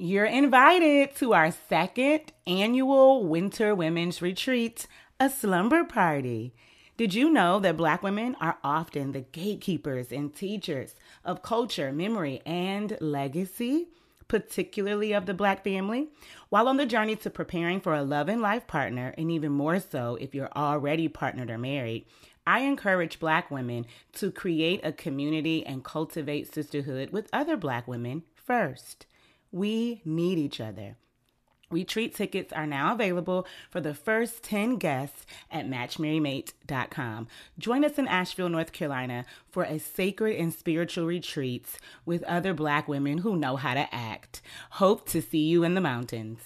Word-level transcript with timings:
You're 0.00 0.26
invited 0.26 1.16
to 1.16 1.34
our 1.34 1.50
second 1.50 2.32
annual 2.46 3.26
Winter 3.26 3.74
Women's 3.74 4.22
Retreat, 4.22 4.86
a 5.18 5.28
slumber 5.28 5.82
party. 5.82 6.54
Did 6.96 7.14
you 7.14 7.28
know 7.28 7.58
that 7.58 7.76
Black 7.76 8.00
women 8.00 8.36
are 8.40 8.58
often 8.62 9.10
the 9.10 9.22
gatekeepers 9.22 10.12
and 10.12 10.32
teachers 10.32 10.94
of 11.24 11.42
culture, 11.42 11.90
memory, 11.90 12.42
and 12.46 12.96
legacy, 13.00 13.88
particularly 14.28 15.12
of 15.12 15.26
the 15.26 15.34
Black 15.34 15.64
family? 15.64 16.10
While 16.48 16.68
on 16.68 16.76
the 16.76 16.86
journey 16.86 17.16
to 17.16 17.28
preparing 17.28 17.80
for 17.80 17.92
a 17.92 18.04
love 18.04 18.28
and 18.28 18.40
life 18.40 18.68
partner, 18.68 19.12
and 19.18 19.32
even 19.32 19.50
more 19.50 19.80
so 19.80 20.16
if 20.20 20.32
you're 20.32 20.52
already 20.54 21.08
partnered 21.08 21.50
or 21.50 21.58
married, 21.58 22.06
I 22.46 22.60
encourage 22.60 23.18
Black 23.18 23.50
women 23.50 23.84
to 24.12 24.30
create 24.30 24.78
a 24.84 24.92
community 24.92 25.66
and 25.66 25.82
cultivate 25.82 26.54
sisterhood 26.54 27.10
with 27.10 27.28
other 27.32 27.56
Black 27.56 27.88
women 27.88 28.22
first. 28.36 29.04
We 29.50 30.02
need 30.04 30.38
each 30.38 30.60
other. 30.60 30.96
Retreat 31.70 32.14
tickets 32.14 32.50
are 32.52 32.66
now 32.66 32.94
available 32.94 33.46
for 33.68 33.80
the 33.80 33.92
first 33.92 34.42
10 34.42 34.76
guests 34.76 35.26
at 35.50 35.68
matchmarrymate.com. 35.68 37.28
Join 37.58 37.84
us 37.84 37.98
in 37.98 38.08
Asheville, 38.08 38.48
North 38.48 38.72
Carolina 38.72 39.26
for 39.50 39.64
a 39.64 39.78
sacred 39.78 40.36
and 40.36 40.52
spiritual 40.52 41.04
retreat 41.04 41.66
with 42.06 42.22
other 42.22 42.54
Black 42.54 42.88
women 42.88 43.18
who 43.18 43.36
know 43.36 43.56
how 43.56 43.74
to 43.74 43.94
act. 43.94 44.40
Hope 44.72 45.06
to 45.10 45.20
see 45.20 45.46
you 45.46 45.62
in 45.62 45.74
the 45.74 45.82
mountains. 45.82 46.40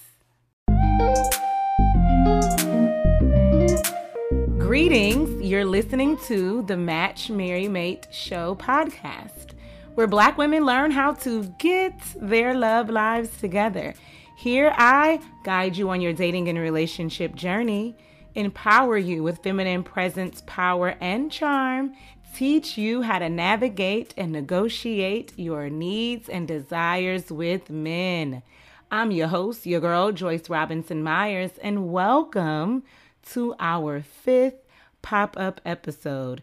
Greetings. 4.59 5.41
You're 5.41 5.65
listening 5.65 6.17
to 6.25 6.63
the 6.63 6.77
Match 6.77 7.31
Marry 7.31 7.69
Mate 7.69 8.09
Show 8.11 8.57
podcast 8.57 9.53
where 9.95 10.07
Black 10.07 10.39
women 10.39 10.65
learn 10.65 10.91
how 10.91 11.13
to 11.13 11.45
get 11.59 11.95
their 12.17 12.55
love 12.55 12.89
lives 12.89 13.37
together. 13.39 13.95
Here, 14.37 14.73
I 14.77 15.21
guide 15.45 15.77
you 15.77 15.91
on 15.91 16.01
your 16.01 16.15
dating 16.15 16.49
and 16.49 16.59
relationship 16.59 17.35
journey, 17.35 17.97
empower 18.35 18.97
you 18.97 19.23
with 19.23 19.43
feminine 19.43 19.83
presence, 19.83 20.43
power, 20.47 20.97
and 21.01 21.31
charm, 21.31 21.93
teach 22.35 22.79
you 22.79 23.03
how 23.03 23.19
to 23.19 23.29
navigate 23.29 24.15
and 24.17 24.33
negotiate 24.33 25.35
your 25.37 25.69
needs 25.69 26.29
and 26.29 26.49
desires 26.49 27.31
with 27.31 27.69
men. 27.69 28.43
I'm 28.91 29.11
your 29.11 29.29
host, 29.29 29.67
your 29.67 29.81
girl, 29.81 30.13
Joyice 30.13 30.49
Robinson 30.49 31.03
Myers, 31.03 31.53
and 31.63 31.93
welcome 31.93 32.83
to 33.33 33.55
our 33.61 34.01
fifth 34.01 34.57
pop 35.03 35.37
up 35.39 35.61
episode. 35.67 36.43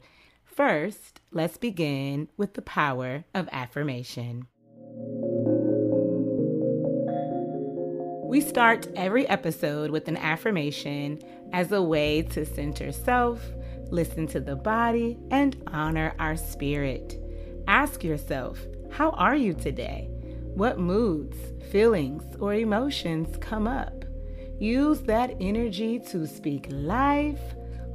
First, 0.60 1.22
let's 1.32 1.56
begin 1.56 2.28
with 2.36 2.56
the 2.56 2.62
power 2.62 3.24
of 3.34 3.48
affirmation. 3.54 4.48
We 8.26 8.42
start 8.42 8.90
every 8.94 9.26
episode 9.30 9.90
with 9.90 10.10
an 10.10 10.18
affirmation 10.18 11.22
as 11.54 11.72
a 11.72 11.82
way 11.82 12.24
to 12.24 12.46
center 12.46 12.92
self, 12.92 13.42
listen 13.90 14.28
to 14.28 14.42
the 14.42 14.58
body, 14.58 15.18
and 15.32 15.56
honor 15.68 16.14
our 16.20 16.36
spirit. 16.36 17.18
Ask 17.70 18.04
yourself, 18.04 18.60
how 18.92 19.12
are 19.12 19.38
you 19.38 19.54
today? 19.54 20.10
What 20.56 20.78
moods, 20.78 21.38
feelings, 21.72 22.36
or 22.42 22.54
emotions 22.54 23.38
come 23.38 23.66
up? 23.66 24.04
Use 24.60 25.00
that 25.04 25.38
energy 25.40 26.00
to 26.10 26.28
speak 26.28 26.68
life, 26.70 27.40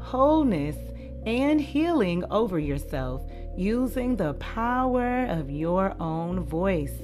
wholeness, 0.01 0.79
and 1.27 1.61
healing 1.61 2.25
over 2.31 2.59
yourself 2.59 3.23
using 3.57 4.17
the 4.17 4.35
power 4.35 5.27
of 5.27 5.51
your 5.51 5.95
own 6.01 6.41
voice. 6.45 6.99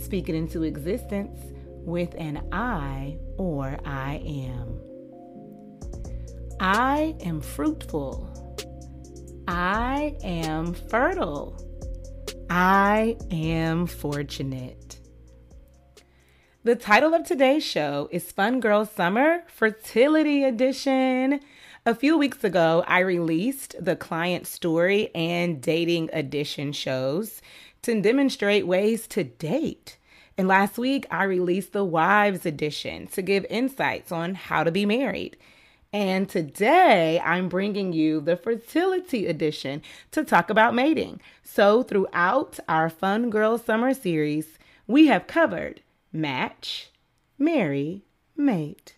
Speak 0.00 0.28
it 0.28 0.34
into 0.34 0.62
existence 0.62 1.38
with 1.84 2.14
an 2.16 2.46
I 2.52 3.18
or 3.36 3.78
I 3.84 4.22
am. 4.24 4.80
I 6.60 7.16
am 7.20 7.40
fruitful. 7.40 8.28
I 9.48 10.16
am 10.22 10.74
fertile. 10.74 11.56
I 12.48 13.16
am 13.30 13.86
fortunate. 13.86 14.98
The 16.62 16.76
title 16.76 17.14
of 17.14 17.24
today's 17.24 17.64
show 17.64 18.08
is 18.12 18.32
Fun 18.32 18.60
Girl 18.60 18.84
Summer 18.84 19.44
Fertility 19.48 20.44
Edition. 20.44 21.40
A 21.86 21.94
few 21.94 22.18
weeks 22.18 22.44
ago, 22.44 22.84
I 22.86 22.98
released 22.98 23.74
the 23.82 23.96
client 23.96 24.46
story 24.46 25.10
and 25.14 25.62
dating 25.62 26.10
edition 26.12 26.72
shows 26.72 27.40
to 27.80 27.98
demonstrate 28.02 28.66
ways 28.66 29.06
to 29.08 29.24
date. 29.24 29.96
And 30.36 30.46
last 30.46 30.76
week, 30.76 31.06
I 31.10 31.24
released 31.24 31.72
the 31.72 31.84
wives 31.84 32.44
edition 32.44 33.06
to 33.08 33.22
give 33.22 33.46
insights 33.48 34.12
on 34.12 34.34
how 34.34 34.62
to 34.62 34.70
be 34.70 34.84
married. 34.84 35.38
And 35.90 36.28
today, 36.28 37.18
I'm 37.18 37.48
bringing 37.48 37.94
you 37.94 38.20
the 38.20 38.36
fertility 38.36 39.26
edition 39.26 39.80
to 40.10 40.22
talk 40.22 40.50
about 40.50 40.74
mating. 40.74 41.18
So, 41.42 41.82
throughout 41.82 42.58
our 42.68 42.90
Fun 42.90 43.30
Girl 43.30 43.56
Summer 43.56 43.94
series, 43.94 44.58
we 44.86 45.06
have 45.06 45.26
covered 45.26 45.80
match, 46.12 46.90
marry, 47.38 48.04
mate. 48.36 48.96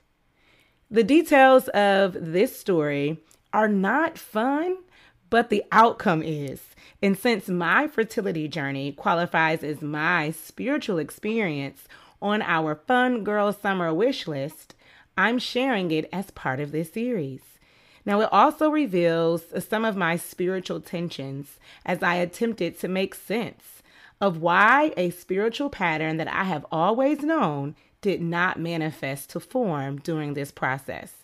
The 0.93 1.03
details 1.03 1.69
of 1.69 2.19
this 2.21 2.61
story 2.61 3.17
are 3.51 3.67
not 3.67 4.19
fun, 4.19 4.77
but 5.31 5.49
the 5.49 5.65
outcome 5.73 6.23
is. 6.23 6.61
And 7.03 7.17
since 7.17 7.49
my 7.49 7.89
fertility 7.89 8.47
journey 8.47 8.93
qualifies 8.93 9.65
as 9.65 9.81
my 9.81 10.33
spiritual 10.33 10.99
experience 10.99 11.89
on 12.21 12.43
our 12.43 12.75
Fun 12.75 13.25
Girl 13.25 13.55
Summer 13.55 13.95
wish 13.95 14.29
list, 14.29 14.75
I'm 15.17 15.39
sharing 15.39 15.91
it 15.91 16.11
as 16.13 16.31
part 16.33 16.61
of 16.61 16.73
this 16.73 16.93
series. 16.93 17.41
Now, 18.05 18.21
it 18.21 18.29
also 18.31 18.69
reveals 18.69 19.45
some 19.67 19.87
of 19.87 19.97
my 19.97 20.17
spiritual 20.17 20.83
tensions 20.83 21.59
as 21.87 22.03
I 22.03 22.17
attempted 22.17 22.79
to 22.81 22.89
make 22.89 23.15
sense 23.15 23.83
of 24.21 24.43
why 24.43 24.93
a 24.99 25.09
spiritual 25.09 25.71
pattern 25.71 26.19
that 26.19 26.29
I 26.29 26.45
have 26.45 26.67
always 26.71 27.23
known 27.23 27.77
did 28.03 28.21
not 28.21 28.61
manifest 28.61 29.31
to 29.31 29.41
form 29.41 29.99
during 29.99 30.35
this 30.35 30.53
process. 30.53 31.15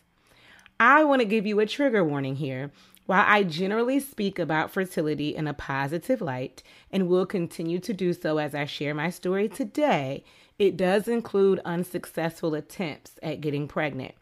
I 0.80 1.04
want 1.04 1.20
to 1.20 1.26
give 1.26 1.44
you 1.44 1.60
a 1.60 1.66
trigger 1.66 2.02
warning 2.02 2.36
here. 2.36 2.70
While 3.06 3.24
I 3.26 3.42
generally 3.42 4.00
speak 4.00 4.38
about 4.38 4.70
fertility 4.70 5.34
in 5.34 5.46
a 5.46 5.54
positive 5.54 6.20
light 6.20 6.62
and 6.90 7.08
will 7.08 7.26
continue 7.26 7.78
to 7.80 7.92
do 7.92 8.12
so 8.12 8.38
as 8.38 8.54
I 8.54 8.64
share 8.64 8.94
my 8.94 9.10
story 9.10 9.48
today, 9.48 10.24
it 10.58 10.76
does 10.76 11.08
include 11.08 11.60
unsuccessful 11.64 12.54
attempts 12.54 13.12
at 13.22 13.40
getting 13.40 13.66
pregnant. 13.66 14.14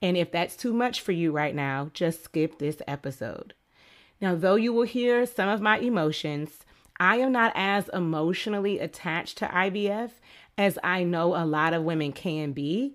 And 0.00 0.16
if 0.16 0.30
that's 0.30 0.56
too 0.56 0.72
much 0.72 1.00
for 1.00 1.12
you 1.12 1.32
right 1.32 1.54
now, 1.54 1.90
just 1.92 2.24
skip 2.24 2.58
this 2.58 2.80
episode. 2.86 3.54
Now, 4.20 4.34
though 4.34 4.54
you 4.54 4.72
will 4.72 4.82
hear 4.82 5.26
some 5.26 5.48
of 5.48 5.60
my 5.60 5.78
emotions, 5.78 6.60
I 7.00 7.16
am 7.16 7.32
not 7.32 7.52
as 7.54 7.88
emotionally 7.90 8.78
attached 8.78 9.38
to 9.38 9.46
IVF 9.46 10.10
as 10.58 10.78
I 10.82 11.04
know 11.04 11.36
a 11.36 11.46
lot 11.46 11.72
of 11.72 11.84
women 11.84 12.12
can 12.12 12.52
be. 12.52 12.94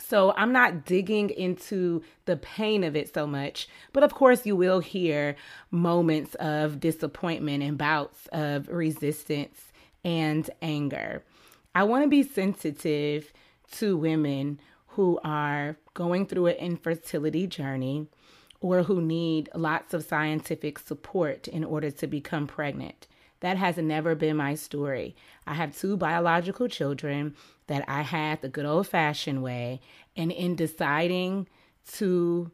So 0.00 0.32
I'm 0.36 0.52
not 0.52 0.86
digging 0.86 1.30
into 1.30 2.02
the 2.24 2.36
pain 2.36 2.84
of 2.84 2.94
it 2.94 3.12
so 3.12 3.26
much, 3.26 3.68
but 3.92 4.04
of 4.04 4.14
course, 4.14 4.46
you 4.46 4.54
will 4.54 4.78
hear 4.78 5.34
moments 5.72 6.36
of 6.36 6.78
disappointment 6.78 7.64
and 7.64 7.76
bouts 7.76 8.28
of 8.30 8.68
resistance 8.68 9.60
and 10.04 10.48
anger. 10.62 11.24
I 11.74 11.82
want 11.82 12.04
to 12.04 12.08
be 12.08 12.22
sensitive 12.22 13.32
to 13.72 13.96
women 13.96 14.60
who 14.86 15.18
are 15.24 15.76
going 15.94 16.26
through 16.26 16.46
an 16.46 16.56
infertility 16.56 17.48
journey 17.48 18.06
or 18.60 18.84
who 18.84 19.00
need 19.00 19.48
lots 19.54 19.94
of 19.94 20.04
scientific 20.04 20.78
support 20.78 21.48
in 21.48 21.64
order 21.64 21.90
to 21.90 22.06
become 22.06 22.46
pregnant. 22.46 23.08
That 23.40 23.56
has 23.56 23.76
never 23.76 24.14
been 24.14 24.36
my 24.36 24.54
story. 24.54 25.14
I 25.46 25.54
have 25.54 25.76
two 25.76 25.96
biological 25.96 26.68
children 26.68 27.36
that 27.68 27.84
I 27.88 28.02
had 28.02 28.42
the 28.42 28.48
good 28.48 28.66
old 28.66 28.88
fashioned 28.88 29.42
way. 29.42 29.80
And 30.16 30.32
in 30.32 30.56
deciding 30.56 31.48
to 31.94 32.50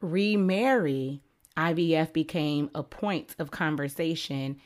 remarry, 0.00 1.20
IVF 1.56 2.12
became 2.12 2.70
a 2.74 2.82
point 2.82 3.36
of 3.38 3.50
conversation 3.50 4.56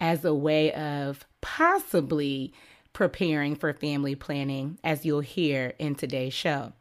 as 0.00 0.24
a 0.24 0.34
way 0.34 0.72
of 0.72 1.24
possibly 1.40 2.52
preparing 2.92 3.54
for 3.54 3.72
family 3.72 4.14
planning, 4.14 4.78
as 4.82 5.04
you'll 5.04 5.20
hear 5.20 5.74
in 5.78 5.94
today's 5.94 6.34
show. 6.34 6.72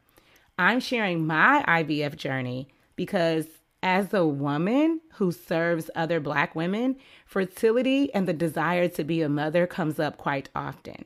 I'm 0.57 0.79
sharing 0.79 1.25
my 1.25 1.63
IVF 1.67 2.15
journey 2.15 2.67
because 2.95 3.47
as 3.83 4.13
a 4.13 4.25
woman 4.25 5.01
who 5.15 5.33
serves 5.33 5.91
other 5.93 6.21
Black 6.21 6.55
women, 6.55 6.95
fertility 7.25 8.11
and 8.13 8.25
the 8.25 8.33
desire 8.33 8.87
to 8.87 9.03
be 9.03 9.21
a 9.21 9.27
mother 9.27 9.67
comes 9.67 9.99
up 9.99 10.17
quite 10.17 10.49
often. 10.55 11.03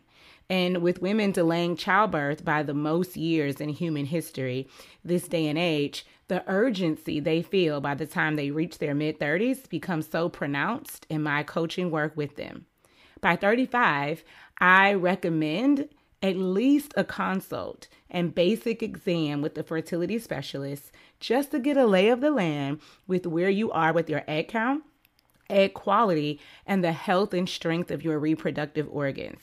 And 0.48 0.78
with 0.78 1.02
women 1.02 1.32
delaying 1.32 1.76
childbirth 1.76 2.46
by 2.46 2.64
the 2.64 2.76
most 2.76 3.18
years 3.18 3.60
in 3.60 3.70
human 3.70 4.06
history, 4.06 4.70
this 5.04 5.28
day 5.28 5.48
and 5.48 5.58
age, 5.58 6.06
the 6.28 6.44
urgency 6.48 7.20
they 7.20 7.42
feel 7.42 7.82
by 7.82 7.96
the 7.96 8.06
time 8.06 8.36
they 8.36 8.52
reach 8.52 8.78
their 8.78 8.94
mid 8.94 9.20
30s 9.20 9.68
becomes 9.68 10.08
so 10.08 10.30
pronounced 10.30 11.06
in 11.10 11.24
my 11.24 11.42
coaching 11.44 11.90
work 11.90 12.16
with 12.16 12.36
them. 12.36 12.68
By 13.20 13.36
35, 13.36 14.24
I 14.60 14.94
recommend 14.94 15.90
at 16.22 16.36
least 16.36 16.94
a 16.96 17.04
consult 17.04 17.88
and 18.10 18.34
basic 18.34 18.82
exam 18.82 19.42
with 19.42 19.56
the 19.56 19.64
fertility 19.64 20.18
specialist 20.20 20.92
just 21.20 21.52
to 21.52 21.60
get 21.60 21.78
a 21.78 21.86
lay 21.86 22.10
of 22.10 22.22
the 22.22 22.32
land 22.32 22.80
with 23.08 23.26
where 23.26 23.50
you 23.50 23.72
are 23.72 23.94
with 23.94 24.10
your 24.10 24.24
egg 24.28 24.50
count, 24.50 24.84
egg 25.50 25.74
quality, 25.74 26.40
and 26.66 26.84
the 26.84 26.92
health 26.92 27.34
and 27.34 27.48
strength 27.48 27.92
of 27.92 28.04
your 28.04 28.20
reproductive 28.20 28.88
organs. 28.92 29.42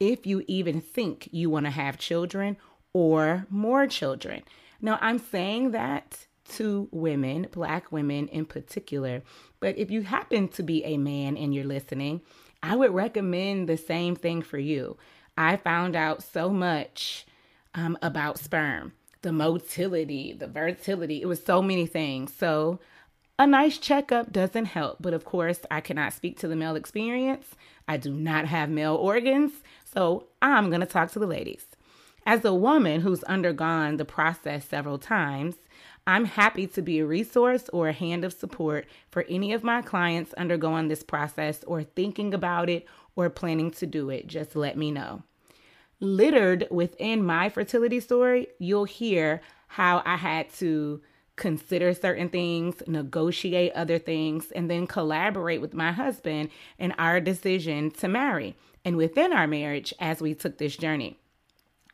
If 0.00 0.26
you 0.26 0.44
even 0.48 0.80
think 0.80 1.28
you 1.32 1.50
want 1.50 1.66
to 1.66 1.70
have 1.70 1.98
children 1.98 2.56
or 2.92 3.46
more 3.48 3.86
children. 3.86 4.42
Now, 4.80 4.98
I'm 5.00 5.18
saying 5.18 5.70
that 5.70 6.26
to 6.50 6.88
women, 6.90 7.46
black 7.52 7.92
women 7.92 8.28
in 8.28 8.44
particular, 8.44 9.22
but 9.60 9.78
if 9.78 9.90
you 9.90 10.02
happen 10.02 10.48
to 10.48 10.62
be 10.62 10.84
a 10.84 10.98
man 10.98 11.36
and 11.36 11.54
you're 11.54 11.64
listening, 11.64 12.20
I 12.62 12.76
would 12.76 12.90
recommend 12.92 13.68
the 13.68 13.76
same 13.76 14.16
thing 14.16 14.42
for 14.42 14.58
you. 14.58 14.96
I 15.36 15.56
found 15.56 15.96
out 15.96 16.22
so 16.22 16.50
much 16.50 17.26
um, 17.74 17.96
about 18.02 18.38
sperm, 18.38 18.92
the 19.22 19.32
motility, 19.32 20.32
the 20.32 20.48
fertility. 20.48 21.22
It 21.22 21.26
was 21.26 21.42
so 21.42 21.62
many 21.62 21.86
things. 21.86 22.32
So, 22.34 22.80
a 23.38 23.46
nice 23.46 23.78
checkup 23.78 24.32
doesn't 24.32 24.66
help. 24.66 24.98
But 25.00 25.14
of 25.14 25.24
course, 25.24 25.60
I 25.70 25.80
cannot 25.80 26.12
speak 26.12 26.38
to 26.40 26.48
the 26.48 26.56
male 26.56 26.76
experience. 26.76 27.46
I 27.88 27.96
do 27.96 28.12
not 28.12 28.46
have 28.46 28.68
male 28.68 28.94
organs. 28.94 29.52
So, 29.84 30.26
I'm 30.40 30.68
going 30.68 30.80
to 30.80 30.86
talk 30.86 31.10
to 31.12 31.18
the 31.18 31.26
ladies. 31.26 31.66
As 32.24 32.44
a 32.44 32.54
woman 32.54 33.00
who's 33.00 33.24
undergone 33.24 33.96
the 33.96 34.04
process 34.04 34.64
several 34.64 34.98
times, 34.98 35.56
I'm 36.06 36.24
happy 36.24 36.66
to 36.68 36.82
be 36.82 36.98
a 36.98 37.06
resource 37.06 37.68
or 37.72 37.88
a 37.88 37.92
hand 37.92 38.24
of 38.24 38.32
support 38.32 38.86
for 39.10 39.24
any 39.28 39.52
of 39.52 39.64
my 39.64 39.82
clients 39.82 40.32
undergoing 40.34 40.88
this 40.88 41.02
process 41.02 41.62
or 41.64 41.84
thinking 41.84 42.34
about 42.34 42.68
it 42.68 42.86
or 43.14 43.30
planning 43.30 43.70
to 43.72 43.86
do 43.86 44.10
it. 44.10 44.26
Just 44.26 44.56
let 44.56 44.76
me 44.76 44.90
know. 44.90 45.22
Littered 46.02 46.66
within 46.68 47.24
my 47.24 47.48
fertility 47.48 48.00
story, 48.00 48.48
you'll 48.58 48.86
hear 48.86 49.40
how 49.68 50.02
I 50.04 50.16
had 50.16 50.52
to 50.54 51.00
consider 51.36 51.94
certain 51.94 52.28
things, 52.28 52.82
negotiate 52.88 53.70
other 53.74 54.00
things, 54.00 54.50
and 54.50 54.68
then 54.68 54.88
collaborate 54.88 55.60
with 55.60 55.74
my 55.74 55.92
husband 55.92 56.50
in 56.76 56.90
our 56.98 57.20
decision 57.20 57.92
to 57.92 58.08
marry 58.08 58.56
and 58.84 58.96
within 58.96 59.32
our 59.32 59.46
marriage 59.46 59.94
as 60.00 60.20
we 60.20 60.34
took 60.34 60.58
this 60.58 60.76
journey. 60.76 61.20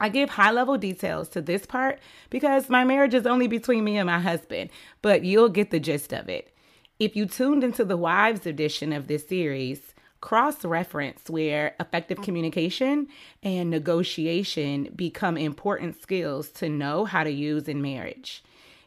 I 0.00 0.08
give 0.08 0.30
high 0.30 0.52
level 0.52 0.78
details 0.78 1.28
to 1.30 1.42
this 1.42 1.66
part 1.66 1.98
because 2.30 2.70
my 2.70 2.84
marriage 2.84 3.12
is 3.12 3.26
only 3.26 3.46
between 3.46 3.84
me 3.84 3.98
and 3.98 4.06
my 4.06 4.20
husband, 4.20 4.70
but 5.02 5.22
you'll 5.22 5.50
get 5.50 5.70
the 5.70 5.80
gist 5.80 6.14
of 6.14 6.30
it. 6.30 6.56
If 6.98 7.14
you 7.14 7.26
tuned 7.26 7.62
into 7.62 7.84
the 7.84 7.98
wives 7.98 8.46
edition 8.46 8.94
of 8.94 9.06
this 9.06 9.28
series, 9.28 9.94
cross 10.20 10.64
reference 10.64 11.30
where 11.30 11.74
effective 11.78 12.18
mm-hmm. 12.18 12.24
communication 12.24 13.08
and 13.42 13.70
negotiation 13.70 14.92
become 14.96 15.36
important 15.36 16.00
skills 16.00 16.50
to 16.50 16.68
know 16.68 17.04
how 17.04 17.24
to 17.24 17.30
use 17.30 17.68
in 17.68 17.80
marriage. 17.80 18.42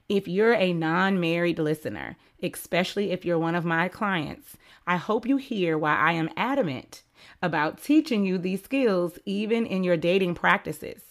If 0.09 0.27
you're 0.27 0.53
a 0.53 0.73
non 0.73 1.19
married 1.19 1.59
listener, 1.59 2.17
especially 2.43 3.11
if 3.11 3.23
you're 3.23 3.39
one 3.39 3.55
of 3.55 3.63
my 3.63 3.87
clients, 3.87 4.57
I 4.85 4.97
hope 4.97 5.25
you 5.25 5.37
hear 5.37 5.77
why 5.77 5.95
I 5.95 6.13
am 6.13 6.29
adamant 6.35 7.03
about 7.41 7.81
teaching 7.81 8.25
you 8.25 8.37
these 8.37 8.63
skills 8.63 9.17
even 9.25 9.65
in 9.65 9.83
your 9.83 9.97
dating 9.97 10.35
practices. 10.35 11.03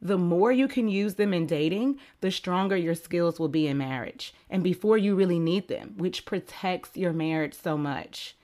The 0.00 0.18
more 0.18 0.52
you 0.52 0.68
can 0.68 0.88
use 0.88 1.16
them 1.16 1.34
in 1.34 1.46
dating, 1.46 1.98
the 2.20 2.30
stronger 2.30 2.76
your 2.76 2.94
skills 2.94 3.40
will 3.40 3.48
be 3.48 3.66
in 3.66 3.78
marriage 3.78 4.32
and 4.48 4.62
before 4.62 4.96
you 4.96 5.14
really 5.16 5.40
need 5.40 5.68
them, 5.68 5.94
which 5.96 6.24
protects 6.24 6.96
your 6.96 7.12
marriage 7.12 7.54
so 7.54 7.76
much. 7.76 8.36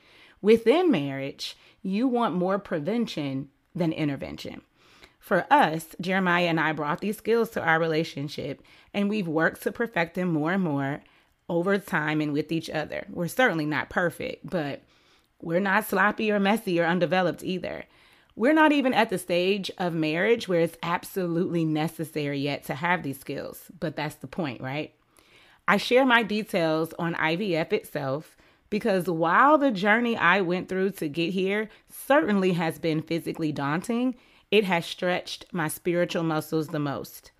Within 0.44 0.90
marriage, 0.90 1.56
you 1.82 2.06
want 2.06 2.34
more 2.34 2.58
prevention 2.58 3.48
than 3.74 3.94
intervention. 3.94 4.60
For 5.18 5.46
us, 5.50 5.96
Jeremiah 6.02 6.48
and 6.48 6.60
I 6.60 6.72
brought 6.72 7.00
these 7.00 7.16
skills 7.16 7.48
to 7.52 7.62
our 7.62 7.80
relationship, 7.80 8.60
and 8.92 9.08
we've 9.08 9.26
worked 9.26 9.62
to 9.62 9.72
perfect 9.72 10.16
them 10.16 10.28
more 10.28 10.52
and 10.52 10.62
more 10.62 11.00
over 11.48 11.78
time 11.78 12.20
and 12.20 12.34
with 12.34 12.52
each 12.52 12.68
other. 12.68 13.06
We're 13.08 13.26
certainly 13.26 13.64
not 13.64 13.88
perfect, 13.88 14.50
but 14.50 14.82
we're 15.40 15.60
not 15.60 15.86
sloppy 15.86 16.30
or 16.30 16.38
messy 16.38 16.78
or 16.78 16.84
undeveloped 16.84 17.42
either. 17.42 17.86
We're 18.36 18.52
not 18.52 18.70
even 18.70 18.92
at 18.92 19.08
the 19.08 19.16
stage 19.16 19.70
of 19.78 19.94
marriage 19.94 20.46
where 20.46 20.60
it's 20.60 20.76
absolutely 20.82 21.64
necessary 21.64 22.38
yet 22.38 22.64
to 22.64 22.74
have 22.74 23.02
these 23.02 23.18
skills, 23.18 23.70
but 23.80 23.96
that's 23.96 24.16
the 24.16 24.26
point, 24.26 24.60
right? 24.60 24.92
I 25.66 25.78
share 25.78 26.04
my 26.04 26.22
details 26.22 26.92
on 26.98 27.14
IVF 27.14 27.72
itself 27.72 28.36
because 28.74 29.06
while 29.06 29.56
the 29.56 29.70
journey 29.70 30.16
I 30.16 30.40
went 30.40 30.68
through 30.68 30.90
to 30.94 31.08
get 31.08 31.32
here 31.32 31.68
certainly 31.88 32.54
has 32.54 32.76
been 32.80 33.02
physically 33.02 33.52
daunting, 33.52 34.16
it 34.50 34.64
has 34.64 34.84
stretched 34.84 35.46
my 35.52 35.68
spiritual 35.68 36.24
muscles 36.24 36.66
the 36.66 36.80
most. 36.80 37.30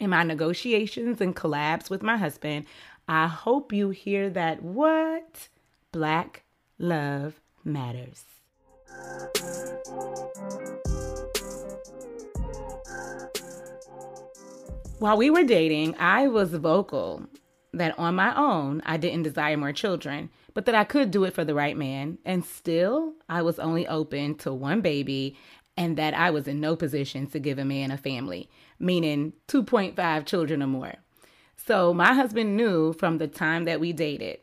In 0.00 0.08
my 0.08 0.22
negotiations 0.22 1.20
and 1.20 1.36
collabs 1.36 1.90
with 1.90 2.02
my 2.02 2.16
husband, 2.16 2.64
I 3.06 3.26
hope 3.26 3.74
you 3.74 3.90
hear 3.90 4.30
that 4.30 4.62
what? 4.62 5.50
Black 5.92 6.44
love 6.78 7.42
matters. 7.62 8.24
While 14.98 15.18
we 15.18 15.28
were 15.28 15.44
dating, 15.44 15.94
I 15.98 16.28
was 16.28 16.54
vocal 16.54 17.26
that 17.74 17.98
on 17.98 18.14
my 18.14 18.34
own, 18.34 18.80
I 18.86 18.96
didn't 18.96 19.24
desire 19.24 19.56
more 19.56 19.72
children, 19.72 20.30
but 20.54 20.66
that 20.66 20.74
I 20.74 20.84
could 20.84 21.10
do 21.10 21.24
it 21.24 21.34
for 21.34 21.44
the 21.44 21.54
right 21.54 21.76
man. 21.76 22.18
And 22.24 22.44
still, 22.44 23.14
I 23.28 23.42
was 23.42 23.58
only 23.58 23.86
open 23.86 24.36
to 24.36 24.52
one 24.52 24.80
baby 24.80 25.36
and 25.76 25.96
that 25.96 26.14
I 26.14 26.30
was 26.30 26.46
in 26.46 26.60
no 26.60 26.76
position 26.76 27.26
to 27.28 27.40
give 27.40 27.58
a 27.58 27.64
man 27.64 27.90
a 27.90 27.98
family, 27.98 28.48
meaning 28.78 29.32
2.5 29.48 30.24
children 30.24 30.62
or 30.62 30.68
more. 30.68 30.94
So 31.56 31.92
my 31.92 32.14
husband 32.14 32.56
knew 32.56 32.92
from 32.92 33.18
the 33.18 33.26
time 33.26 33.64
that 33.64 33.80
we 33.80 33.92
dated, 33.92 34.38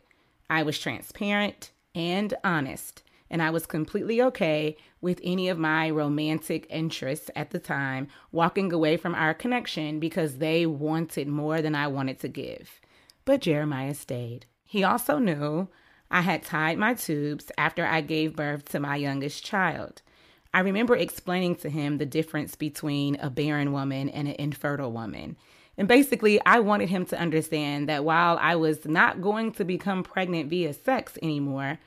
I 0.49 0.63
was 0.63 0.77
transparent 0.77 1.71
and 1.95 2.33
honest. 2.43 3.03
And 3.29 3.41
I 3.41 3.49
was 3.49 3.65
completely 3.65 4.21
okay 4.21 4.75
with 4.99 5.21
any 5.23 5.47
of 5.47 5.57
my 5.57 5.89
romantic 5.89 6.67
interests 6.69 7.31
at 7.33 7.51
the 7.51 7.59
time 7.59 8.09
walking 8.33 8.73
away 8.73 8.97
from 8.97 9.15
our 9.15 9.33
connection 9.33 10.01
because 10.01 10.39
they 10.39 10.65
wanted 10.65 11.29
more 11.29 11.61
than 11.61 11.73
I 11.73 11.87
wanted 11.87 12.19
to 12.19 12.27
give. 12.27 12.81
But 13.23 13.39
Jeremiah 13.39 13.93
stayed. 13.93 14.47
He 14.65 14.83
also 14.83 15.17
knew 15.17 15.69
I 16.11 16.21
had 16.21 16.43
tied 16.43 16.77
my 16.77 16.93
tubes 16.93 17.51
after 17.57 17.85
I 17.85 18.01
gave 18.01 18.35
birth 18.35 18.65
to 18.69 18.81
my 18.81 18.97
youngest 18.97 19.45
child. 19.45 20.01
I 20.53 20.59
remember 20.59 20.95
explaining 20.95 21.55
to 21.57 21.69
him 21.69 21.97
the 21.97 22.05
difference 22.05 22.55
between 22.55 23.15
a 23.15 23.29
barren 23.29 23.71
woman 23.71 24.09
and 24.09 24.27
an 24.27 24.35
infertile 24.37 24.91
woman. 24.91 25.37
And 25.77 25.87
basically, 25.87 26.41
I 26.45 26.59
wanted 26.59 26.89
him 26.89 27.05
to 27.05 27.19
understand 27.19 27.87
that 27.87 28.03
while 28.03 28.37
I 28.41 28.57
was 28.57 28.85
not 28.85 29.21
going 29.21 29.53
to 29.53 29.63
become 29.63 30.03
pregnant 30.03 30.49
via 30.49 30.73
sex 30.73 31.17
anymore, 31.21 31.79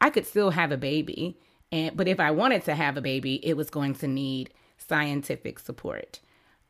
I 0.00 0.08
could 0.08 0.26
still 0.26 0.50
have 0.50 0.72
a 0.72 0.78
baby. 0.78 1.38
And 1.70 1.94
but 1.94 2.08
if 2.08 2.18
I 2.18 2.30
wanted 2.30 2.64
to 2.64 2.74
have 2.74 2.96
a 2.96 3.02
baby, 3.02 3.46
it 3.46 3.58
was 3.58 3.68
going 3.68 3.94
to 3.96 4.08
need 4.08 4.54
scientific 4.78 5.58
support. 5.58 6.20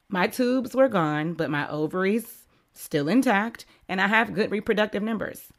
My 0.09 0.27
tubes 0.27 0.75
were 0.75 0.89
gone, 0.89 1.35
but 1.35 1.51
my 1.51 1.69
ovaries 1.69 2.47
still 2.73 3.09
intact, 3.09 3.65
and 3.89 4.01
I 4.01 4.09
have 4.09 4.35
good 4.35 4.51
reproductive 4.51 5.05
numbers. 5.05 5.53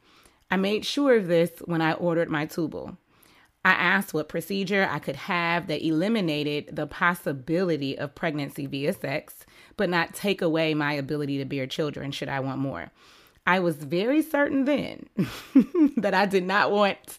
I 0.49 0.55
made 0.55 0.85
sure 0.85 1.15
of 1.15 1.27
this 1.27 1.51
when 1.65 1.81
I 1.81 1.93
ordered 1.93 2.29
my 2.29 2.45
tubal. 2.45 2.97
I 3.65 3.71
asked 3.71 4.13
what 4.13 4.29
procedure 4.29 4.87
I 4.89 4.99
could 4.99 5.17
have 5.17 5.67
that 5.67 5.85
eliminated 5.85 6.73
the 6.73 6.87
possibility 6.87 7.97
of 7.97 8.15
pregnancy 8.15 8.65
via 8.65 8.93
sex, 8.93 9.45
but 9.75 9.89
not 9.89 10.13
take 10.13 10.41
away 10.41 10.73
my 10.73 10.93
ability 10.93 11.37
to 11.39 11.45
bear 11.45 11.67
children 11.67 12.11
should 12.11 12.29
I 12.29 12.39
want 12.39 12.59
more. 12.59 12.91
I 13.45 13.59
was 13.59 13.75
very 13.75 14.21
certain 14.21 14.65
then 14.65 15.07
that 15.97 16.13
I 16.13 16.25
did 16.25 16.45
not 16.45 16.71
want 16.71 17.17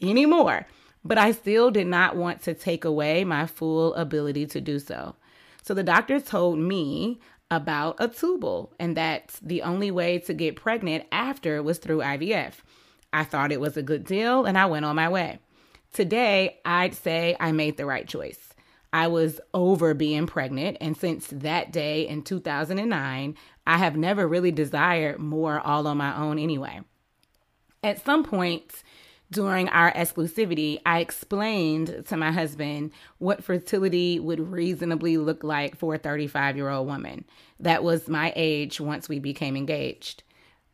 anymore. 0.00 0.66
But 1.04 1.18
I 1.18 1.32
still 1.32 1.70
did 1.70 1.86
not 1.86 2.16
want 2.16 2.42
to 2.42 2.54
take 2.54 2.84
away 2.84 3.24
my 3.24 3.46
full 3.46 3.94
ability 3.94 4.46
to 4.46 4.60
do 4.60 4.78
so. 4.78 5.16
So 5.62 5.74
the 5.74 5.84
doctor 5.84 6.20
told 6.20 6.58
me 6.58 7.20
about 7.50 7.96
a 7.98 8.08
tubal 8.08 8.72
and 8.78 8.96
that 8.96 9.36
the 9.40 9.62
only 9.62 9.90
way 9.90 10.18
to 10.18 10.34
get 10.34 10.56
pregnant 10.56 11.06
after 11.10 11.62
was 11.62 11.78
through 11.78 11.98
IVF. 11.98 12.54
I 13.18 13.24
thought 13.24 13.50
it 13.50 13.60
was 13.60 13.76
a 13.76 13.82
good 13.82 14.04
deal 14.04 14.44
and 14.44 14.56
I 14.56 14.66
went 14.66 14.84
on 14.84 14.94
my 14.94 15.08
way. 15.08 15.40
Today, 15.92 16.60
I'd 16.64 16.94
say 16.94 17.36
I 17.40 17.50
made 17.50 17.76
the 17.76 17.84
right 17.84 18.06
choice. 18.06 18.54
I 18.92 19.08
was 19.08 19.40
over 19.52 19.92
being 19.92 20.28
pregnant, 20.28 20.76
and 20.80 20.96
since 20.96 21.26
that 21.26 21.72
day 21.72 22.06
in 22.06 22.22
2009, 22.22 23.36
I 23.66 23.76
have 23.76 23.96
never 23.96 24.28
really 24.28 24.52
desired 24.52 25.18
more 25.18 25.58
all 25.58 25.88
on 25.88 25.96
my 25.96 26.16
own 26.16 26.38
anyway. 26.38 26.80
At 27.82 28.04
some 28.04 28.22
point, 28.22 28.84
during 29.32 29.68
our 29.68 29.92
exclusivity, 29.92 30.80
I 30.86 31.00
explained 31.00 32.04
to 32.06 32.16
my 32.16 32.30
husband 32.30 32.92
what 33.18 33.42
fertility 33.42 34.20
would 34.20 34.40
reasonably 34.40 35.16
look 35.16 35.42
like 35.42 35.76
for 35.76 35.94
a 35.94 35.98
35 35.98 36.56
year 36.56 36.70
old 36.70 36.86
woman. 36.86 37.24
That 37.58 37.82
was 37.82 38.08
my 38.08 38.32
age 38.36 38.80
once 38.80 39.08
we 39.08 39.18
became 39.18 39.56
engaged. 39.56 40.22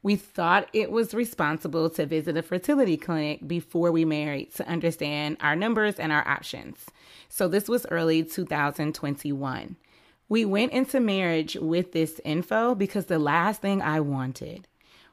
We 0.05 0.17
thought 0.17 0.69
it 0.75 0.91
was 0.91 1.15
responsible 1.15 1.89
to 1.89 2.05
visit 2.05 2.37
a 2.37 2.43
fertility 2.43 2.99
clinic 2.99 3.49
before 3.49 3.91
we 3.91 4.05
married 4.05 4.55
to 4.57 4.69
understand 4.69 5.39
our 5.41 5.57
numbers 5.57 5.99
and 5.99 6.13
our 6.13 6.29
options. 6.29 6.85
So 7.31 7.49
this 7.49 7.71
was 7.71 7.87
early 7.91 8.23
2021. 8.23 9.77
We 10.29 10.45
went 10.45 10.73
into 10.73 11.01
marriage 11.01 11.57
with 11.59 11.93
this 11.93 12.21
info 12.23 12.75
because 12.75 13.07
the 13.07 13.19
last 13.19 13.63
thing 13.63 13.81
I 13.81 14.01
wanted 14.01 14.69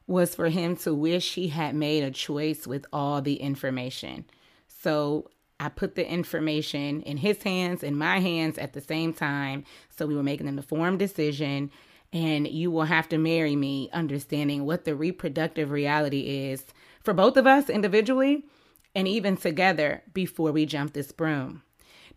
was 0.08 0.36
for 0.36 0.50
him 0.50 0.76
to 0.78 0.94
wish 0.94 1.36
he 1.36 1.48
had 1.48 1.74
made 1.74 2.04
a 2.04 2.12
choice 2.12 2.68
with 2.68 2.86
all 2.92 3.22
the 3.22 3.36
information. 3.36 4.26
So 4.68 5.30
I 5.58 5.70
put 5.70 5.96
the 5.96 6.06
information 6.06 7.02
in 7.04 7.16
his 7.16 7.42
hands 7.44 7.82
and 7.82 7.98
my 7.98 8.20
hands 8.20 8.58
at 8.58 8.74
the 8.74 8.82
same 8.82 9.14
time. 9.14 9.64
So 9.90 10.06
we 10.06 10.16
were 10.16 10.22
making 10.22 10.50
an 10.50 10.58
informed 10.58 11.00
decision. 11.00 11.72
And 12.14 12.48
you 12.48 12.72
will 12.72 12.84
have 12.84 13.08
to 13.10 13.18
marry 13.18 13.56
me 13.56 13.90
understanding 13.94 14.66
what 14.66 14.84
the 14.84 14.96
reproductive 14.96 15.72
reality 15.72 16.50
is 16.50 16.66
for 17.04 17.14
both 17.14 17.38
of 17.38 17.48
us 17.48 17.70
individually 17.70 18.46
and 18.94 19.08
even 19.08 19.38
together 19.38 20.04
before 20.14 20.52
we 20.52 20.66
jump 20.66 20.94
this 20.94 21.12
broom. 21.12 21.64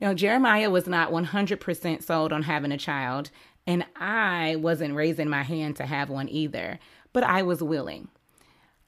Now, 0.01 0.13
Jeremiah 0.13 0.71
was 0.71 0.87
not 0.87 1.13
100% 1.13 2.03
sold 2.03 2.33
on 2.33 2.43
having 2.43 2.73
a 2.73 2.77
child, 2.77 3.31
and 3.67 3.87
I 3.97 4.57
wasn't 4.57 4.95
raising 4.95 5.29
my 5.29 5.43
hand 5.43 5.77
to 5.77 5.87
have 5.87 6.11
one 6.11 6.29
either, 6.29 6.79
but 7.13 7.23
I 7.23 7.43
was 7.43 7.63
willing. 7.63 8.09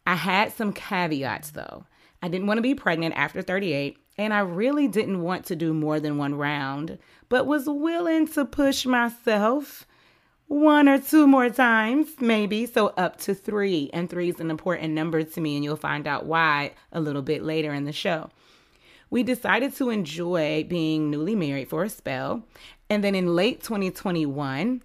I 0.06 0.14
had 0.14 0.52
some 0.52 0.72
caveats 0.72 1.50
though. 1.50 1.86
I 2.22 2.28
didn't 2.28 2.46
want 2.46 2.58
to 2.58 2.62
be 2.62 2.74
pregnant 2.74 3.14
after 3.16 3.42
38, 3.42 3.98
and 4.18 4.34
I 4.34 4.40
really 4.40 4.88
didn't 4.88 5.22
want 5.22 5.46
to 5.46 5.56
do 5.56 5.72
more 5.72 6.00
than 6.00 6.18
one 6.18 6.34
round, 6.34 6.98
but 7.28 7.46
was 7.46 7.68
willing 7.68 8.26
to 8.28 8.44
push 8.44 8.86
myself 8.86 9.86
one 10.48 10.88
or 10.88 10.98
two 10.98 11.26
more 11.26 11.50
times, 11.50 12.08
maybe. 12.20 12.66
So 12.66 12.88
up 12.96 13.18
to 13.20 13.34
three. 13.34 13.90
And 13.92 14.08
three 14.08 14.28
is 14.28 14.40
an 14.40 14.50
important 14.50 14.92
number 14.94 15.22
to 15.22 15.40
me, 15.40 15.56
and 15.56 15.64
you'll 15.64 15.76
find 15.76 16.06
out 16.06 16.26
why 16.26 16.72
a 16.92 17.00
little 17.00 17.22
bit 17.22 17.42
later 17.42 17.72
in 17.72 17.84
the 17.84 17.92
show. 17.92 18.30
We 19.10 19.22
decided 19.22 19.74
to 19.76 19.90
enjoy 19.90 20.64
being 20.68 21.10
newly 21.10 21.34
married 21.34 21.68
for 21.68 21.84
a 21.84 21.88
spell. 21.88 22.44
And 22.90 23.02
then 23.02 23.14
in 23.14 23.34
late 23.34 23.62
2021, 23.62 24.82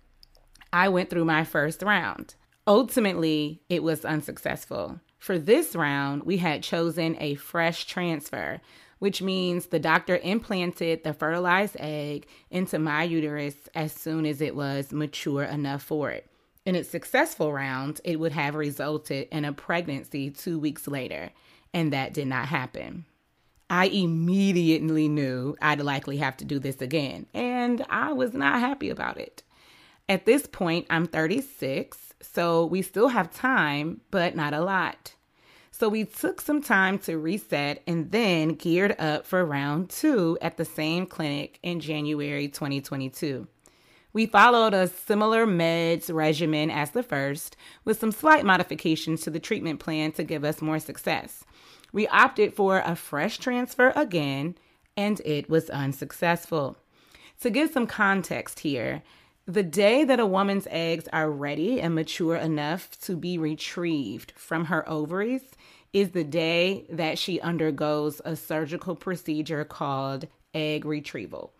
I 0.73 0.89
went 0.89 1.09
through 1.09 1.25
my 1.25 1.43
first 1.43 1.81
round. 1.81 2.35
Ultimately, 2.67 3.61
it 3.69 3.83
was 3.83 4.05
unsuccessful. 4.05 4.99
For 5.17 5.37
this 5.37 5.75
round, 5.75 6.23
we 6.23 6.37
had 6.37 6.63
chosen 6.63 7.15
a 7.19 7.35
fresh 7.35 7.85
transfer, 7.85 8.61
which 9.01 9.19
means 9.19 9.65
the 9.65 9.79
doctor 9.79 10.17
implanted 10.17 11.03
the 11.03 11.11
fertilized 11.11 11.75
egg 11.79 12.27
into 12.51 12.77
my 12.77 13.01
uterus 13.01 13.55
as 13.73 13.91
soon 13.91 14.27
as 14.27 14.41
it 14.41 14.55
was 14.55 14.93
mature 14.93 15.41
enough 15.41 15.81
for 15.81 16.11
it. 16.11 16.29
In 16.67 16.75
its 16.75 16.87
successful 16.87 17.51
round, 17.51 17.99
it 18.03 18.19
would 18.19 18.31
have 18.33 18.53
resulted 18.53 19.27
in 19.31 19.43
a 19.43 19.53
pregnancy 19.53 20.29
two 20.29 20.59
weeks 20.59 20.87
later, 20.87 21.31
and 21.73 21.91
that 21.91 22.13
did 22.13 22.27
not 22.27 22.45
happen. 22.45 23.05
I 23.71 23.85
immediately 23.87 25.09
knew 25.09 25.57
I'd 25.59 25.81
likely 25.81 26.17
have 26.17 26.37
to 26.37 26.45
do 26.45 26.59
this 26.59 26.79
again, 26.79 27.25
and 27.33 27.83
I 27.89 28.13
was 28.13 28.35
not 28.35 28.59
happy 28.59 28.91
about 28.91 29.17
it. 29.17 29.41
At 30.07 30.27
this 30.27 30.45
point, 30.45 30.85
I'm 30.91 31.07
36, 31.07 32.13
so 32.21 32.67
we 32.67 32.83
still 32.83 33.07
have 33.07 33.33
time, 33.33 34.01
but 34.11 34.35
not 34.35 34.53
a 34.53 34.61
lot. 34.61 35.15
So 35.81 35.89
we 35.89 36.05
took 36.05 36.41
some 36.41 36.61
time 36.61 36.99
to 36.99 37.17
reset 37.17 37.81
and 37.87 38.11
then 38.11 38.49
geared 38.49 38.95
up 38.99 39.25
for 39.25 39.43
round 39.43 39.89
two 39.89 40.37
at 40.39 40.57
the 40.57 40.63
same 40.63 41.07
clinic 41.07 41.57
in 41.63 41.79
January 41.79 42.47
2022. 42.49 43.47
We 44.13 44.27
followed 44.27 44.75
a 44.75 44.87
similar 44.87 45.47
meds 45.47 46.13
regimen 46.13 46.69
as 46.69 46.91
the 46.91 47.01
first, 47.01 47.57
with 47.83 47.99
some 47.99 48.11
slight 48.11 48.45
modifications 48.45 49.21
to 49.21 49.31
the 49.31 49.39
treatment 49.39 49.79
plan 49.79 50.11
to 50.11 50.23
give 50.23 50.43
us 50.43 50.61
more 50.61 50.77
success. 50.77 51.45
We 51.91 52.07
opted 52.09 52.53
for 52.53 52.83
a 52.85 52.95
fresh 52.95 53.39
transfer 53.39 53.91
again, 53.95 54.59
and 54.95 55.19
it 55.25 55.49
was 55.49 55.71
unsuccessful. 55.71 56.77
To 57.39 57.49
give 57.49 57.71
some 57.71 57.87
context 57.87 58.59
here, 58.59 59.01
the 59.51 59.63
day 59.63 60.05
that 60.05 60.19
a 60.19 60.25
woman's 60.25 60.67
eggs 60.69 61.09
are 61.11 61.29
ready 61.29 61.81
and 61.81 61.93
mature 61.93 62.37
enough 62.37 62.89
to 63.01 63.17
be 63.17 63.37
retrieved 63.37 64.31
from 64.37 64.65
her 64.65 64.87
ovaries 64.87 65.41
is 65.91 66.11
the 66.11 66.23
day 66.23 66.85
that 66.89 67.19
she 67.19 67.41
undergoes 67.41 68.21
a 68.23 68.37
surgical 68.37 68.95
procedure 68.95 69.65
called 69.65 70.27
egg 70.53 70.85
retrieval. 70.85 71.53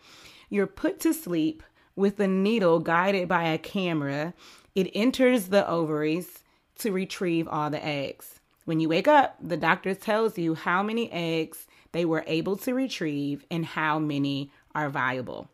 You're 0.49 0.67
put 0.67 1.01
to 1.01 1.13
sleep 1.13 1.63
with 1.97 2.17
a 2.21 2.27
needle 2.27 2.79
guided 2.79 3.27
by 3.27 3.49
a 3.49 3.57
camera. 3.57 4.33
It 4.73 4.91
enters 4.95 5.47
the 5.47 5.67
ovaries 5.67 6.43
to 6.79 6.93
retrieve 6.93 7.47
all 7.49 7.69
the 7.69 7.85
eggs. 7.85 8.39
When 8.63 8.79
you 8.79 8.87
wake 8.87 9.09
up, 9.09 9.35
the 9.41 9.57
doctor 9.57 9.93
tells 9.93 10.37
you 10.37 10.55
how 10.55 10.81
many 10.81 11.11
eggs 11.11 11.67
they 11.91 12.05
were 12.05 12.23
able 12.25 12.55
to 12.57 12.73
retrieve 12.73 13.43
and 13.51 13.65
how 13.65 13.99
many 13.99 14.49
are 14.73 14.89
viable. 14.89 15.49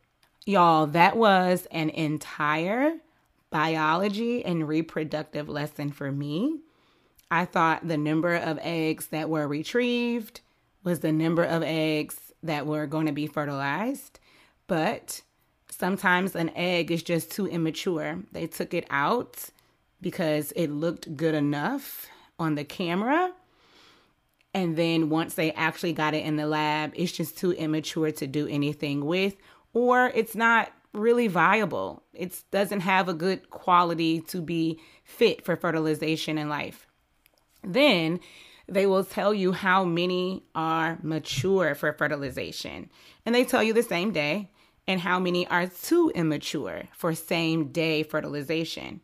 Y'all, 0.48 0.88
that 0.88 1.18
was 1.18 1.68
an 1.72 1.90
entire 1.90 2.94
biology 3.50 4.46
and 4.46 4.66
reproductive 4.66 5.50
lesson 5.50 5.92
for 5.92 6.10
me. 6.10 6.62
I 7.30 7.44
thought 7.44 7.86
the 7.86 7.98
number 7.98 8.34
of 8.34 8.58
eggs 8.62 9.08
that 9.08 9.30
were 9.30 9.46
retrieved 9.46 10.40
was 10.86 11.02
the 11.02 11.12
number 11.12 11.44
of 11.44 11.64
eggs 11.64 12.32
that 12.42 12.66
were 12.66 12.88
going 12.88 13.08
to 13.08 13.12
be 13.12 13.28
fertilized, 13.28 14.22
but 14.68 15.22
sometimes 15.70 16.34
an 16.34 16.52
egg 16.56 16.92
is 16.92 17.04
just 17.04 17.30
too 17.30 17.48
immature. 17.48 18.20
They 18.32 18.48
took 18.48 18.74
it 18.74 18.88
out 18.90 19.50
because 20.00 20.54
it 20.54 20.68
looked 20.68 21.18
good 21.18 21.36
enough 21.36 22.08
on 22.40 22.56
the 22.56 22.64
camera. 22.64 23.34
And 24.54 24.78
then 24.78 25.10
once 25.10 25.34
they 25.34 25.52
actually 25.52 25.92
got 25.92 26.14
it 26.14 26.26
in 26.26 26.38
the 26.38 26.48
lab, 26.48 26.94
it's 26.96 27.12
just 27.12 27.38
too 27.38 27.52
immature 27.52 28.12
to 28.12 28.26
do 28.26 28.48
anything 28.48 29.06
with, 29.06 29.36
or 29.74 30.12
it's 30.16 30.36
not 30.36 30.72
really 30.94 31.28
viable. 31.28 32.04
It 32.14 32.42
doesn't 32.52 32.82
have 32.82 33.08
a 33.08 33.14
good 33.14 33.50
quality 33.50 34.22
to 34.22 34.42
be 34.42 34.80
fit 35.04 35.46
for 35.46 35.56
fertilization 35.56 36.38
in 36.38 36.50
life. 36.50 36.88
Then 37.64 38.20
they 38.68 38.86
will 38.86 39.04
tell 39.04 39.34
you 39.34 39.52
how 39.52 39.86
many 39.86 40.44
are 40.56 40.98
mature 41.02 41.76
for 41.76 41.94
fertilization. 41.94 42.90
And 43.26 43.34
they 43.34 43.46
tell 43.46 43.64
you 43.64 43.74
the 43.74 43.84
same 43.84 44.12
day, 44.12 44.50
and 44.88 45.02
how 45.02 45.20
many 45.20 45.46
are 45.48 45.68
too 45.68 46.12
immature 46.16 46.84
for 46.94 47.14
same 47.14 47.72
day 47.72 48.04
fertilization. 48.04 49.02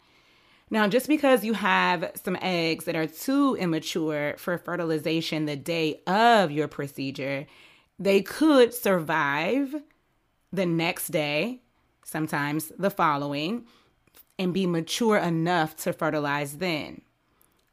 Now, 0.70 0.88
just 0.88 1.08
because 1.08 1.43
you 1.43 1.53
have 1.53 2.12
some 2.24 2.38
eggs 2.41 2.86
that 2.86 2.96
are 2.96 3.05
too 3.05 3.55
immature 3.55 4.36
for 4.38 4.58
fertilization 4.58 5.46
the 5.46 5.55
day 5.55 6.01
of 6.08 6.51
your 6.51 6.67
procedure, 6.67 7.46
they 8.00 8.22
could 8.22 8.74
survive 8.74 9.75
the 10.54 10.66
next 10.66 11.10
day, 11.10 11.60
sometimes 12.06 12.72
the 12.78 12.92
following, 12.92 13.66
and 14.40 14.54
be 14.54 14.66
mature 14.66 15.18
enough 15.18 15.76
to 15.78 15.92
fertilize 15.92 16.58
then. 16.58 17.02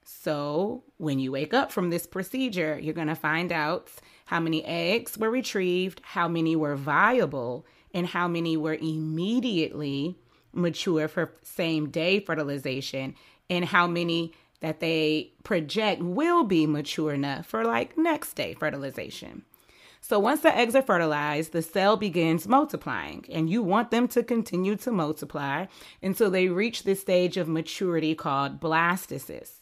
So, 0.03 0.83
when 0.97 1.19
you 1.19 1.31
wake 1.31 1.55
up 1.55 1.71
from 1.71 1.91
this 1.91 2.07
procedure, 2.07 2.79
you're 2.83 2.95
going 2.95 3.07
to 3.07 3.15
find 3.15 3.53
out 3.53 3.89
how 4.27 4.41
many 4.41 4.65
eggs 4.65 5.17
were 5.17 5.31
retrieved, 5.31 6.01
how 6.03 6.27
many 6.27 6.57
were 6.57 6.75
viable, 6.75 7.67
and 7.95 8.07
how 8.07 8.27
many 8.27 8.57
were 8.57 8.75
immediately 8.75 10.17
mature 10.53 11.07
for 11.07 11.33
same 11.43 11.91
day 11.91 12.21
fertilization 12.21 13.15
and 13.49 13.65
how 13.67 13.87
many 13.87 14.33
that 14.61 14.81
they 14.81 15.33
project 15.43 16.03
will 16.03 16.45
be 16.45 16.67
mature 16.67 17.13
enough 17.13 17.47
for 17.47 17.65
like 17.65 17.97
next 17.97 18.35
day 18.35 18.55
fertilization. 18.55 19.43
So 20.00 20.19
once 20.19 20.40
the 20.40 20.57
eggs 20.57 20.75
are 20.75 20.83
fertilized, 20.83 21.52
the 21.52 21.62
cell 21.62 21.97
begins 21.97 22.49
multiplying, 22.49 23.25
and 23.30 23.49
you 23.50 23.62
want 23.62 23.90
them 23.90 24.09
to 24.09 24.23
continue 24.23 24.75
to 24.76 24.90
multiply 24.90 25.66
until 26.02 26.30
they 26.30 26.49
reach 26.49 26.83
this 26.83 27.00
stage 27.00 27.37
of 27.37 27.49
maturity 27.49 28.14
called 28.14 28.61
blastocyst. 28.61 29.61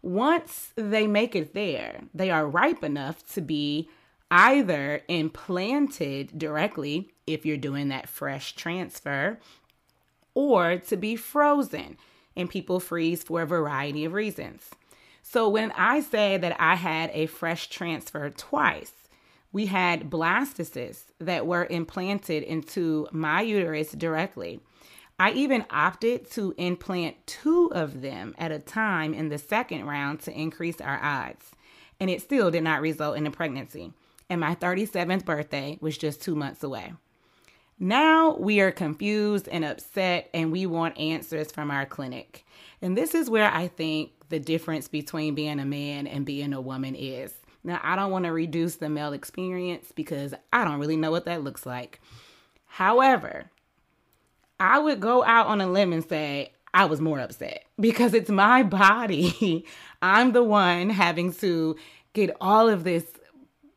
Once 0.00 0.72
they 0.76 1.06
make 1.06 1.36
it 1.36 1.52
there, 1.52 2.02
they 2.14 2.30
are 2.30 2.48
ripe 2.48 2.82
enough 2.82 3.26
to 3.34 3.40
be 3.40 3.88
either 4.30 5.02
implanted 5.08 6.38
directly 6.38 7.10
if 7.26 7.44
you're 7.44 7.56
doing 7.56 7.88
that 7.88 8.08
fresh 8.08 8.54
transfer 8.54 9.38
or 10.34 10.78
to 10.78 10.96
be 10.96 11.16
frozen. 11.16 11.98
And 12.36 12.48
people 12.48 12.80
freeze 12.80 13.24
for 13.24 13.42
a 13.42 13.46
variety 13.46 14.04
of 14.04 14.12
reasons. 14.12 14.70
So 15.22 15.48
when 15.48 15.72
I 15.72 16.00
say 16.00 16.38
that 16.38 16.56
I 16.60 16.76
had 16.76 17.10
a 17.12 17.26
fresh 17.26 17.68
transfer 17.68 18.30
twice, 18.30 18.92
we 19.52 19.66
had 19.66 20.10
blastocysts 20.10 21.04
that 21.18 21.46
were 21.46 21.66
implanted 21.66 22.42
into 22.42 23.08
my 23.12 23.42
uterus 23.42 23.92
directly. 23.92 24.60
I 25.18 25.32
even 25.32 25.66
opted 25.70 26.30
to 26.32 26.54
implant 26.56 27.26
two 27.26 27.70
of 27.74 28.00
them 28.00 28.34
at 28.38 28.52
a 28.52 28.58
time 28.58 29.12
in 29.12 29.28
the 29.28 29.38
second 29.38 29.84
round 29.86 30.20
to 30.20 30.32
increase 30.32 30.80
our 30.80 30.98
odds. 31.02 31.50
And 31.98 32.08
it 32.08 32.22
still 32.22 32.50
did 32.50 32.64
not 32.64 32.80
result 32.80 33.18
in 33.18 33.26
a 33.26 33.30
pregnancy. 33.30 33.92
And 34.30 34.40
my 34.40 34.54
37th 34.54 35.24
birthday 35.24 35.76
was 35.80 35.98
just 35.98 36.22
two 36.22 36.34
months 36.34 36.62
away. 36.62 36.94
Now 37.78 38.36
we 38.36 38.60
are 38.60 38.70
confused 38.70 39.48
and 39.48 39.64
upset, 39.64 40.28
and 40.32 40.52
we 40.52 40.66
want 40.66 40.98
answers 40.98 41.50
from 41.50 41.70
our 41.70 41.86
clinic. 41.86 42.46
And 42.82 42.96
this 42.96 43.14
is 43.14 43.30
where 43.30 43.50
I 43.50 43.68
think 43.68 44.12
the 44.28 44.38
difference 44.38 44.86
between 44.86 45.34
being 45.34 45.58
a 45.58 45.64
man 45.64 46.06
and 46.06 46.24
being 46.24 46.52
a 46.52 46.60
woman 46.60 46.94
is. 46.94 47.34
Now, 47.62 47.80
I 47.82 47.96
don't 47.96 48.10
want 48.10 48.24
to 48.24 48.32
reduce 48.32 48.76
the 48.76 48.88
male 48.88 49.12
experience 49.12 49.92
because 49.94 50.34
I 50.52 50.64
don't 50.64 50.80
really 50.80 50.96
know 50.96 51.10
what 51.10 51.26
that 51.26 51.44
looks 51.44 51.66
like. 51.66 52.00
However, 52.66 53.50
I 54.58 54.78
would 54.78 55.00
go 55.00 55.24
out 55.24 55.46
on 55.46 55.60
a 55.60 55.66
limb 55.66 55.92
and 55.92 56.06
say, 56.08 56.52
I 56.72 56.84
was 56.84 57.00
more 57.00 57.20
upset 57.20 57.64
because 57.80 58.14
it's 58.14 58.30
my 58.30 58.62
body. 58.62 59.64
I'm 60.02 60.32
the 60.32 60.44
one 60.44 60.90
having 60.90 61.32
to 61.34 61.76
get 62.12 62.36
all 62.40 62.68
of 62.68 62.84
this 62.84 63.04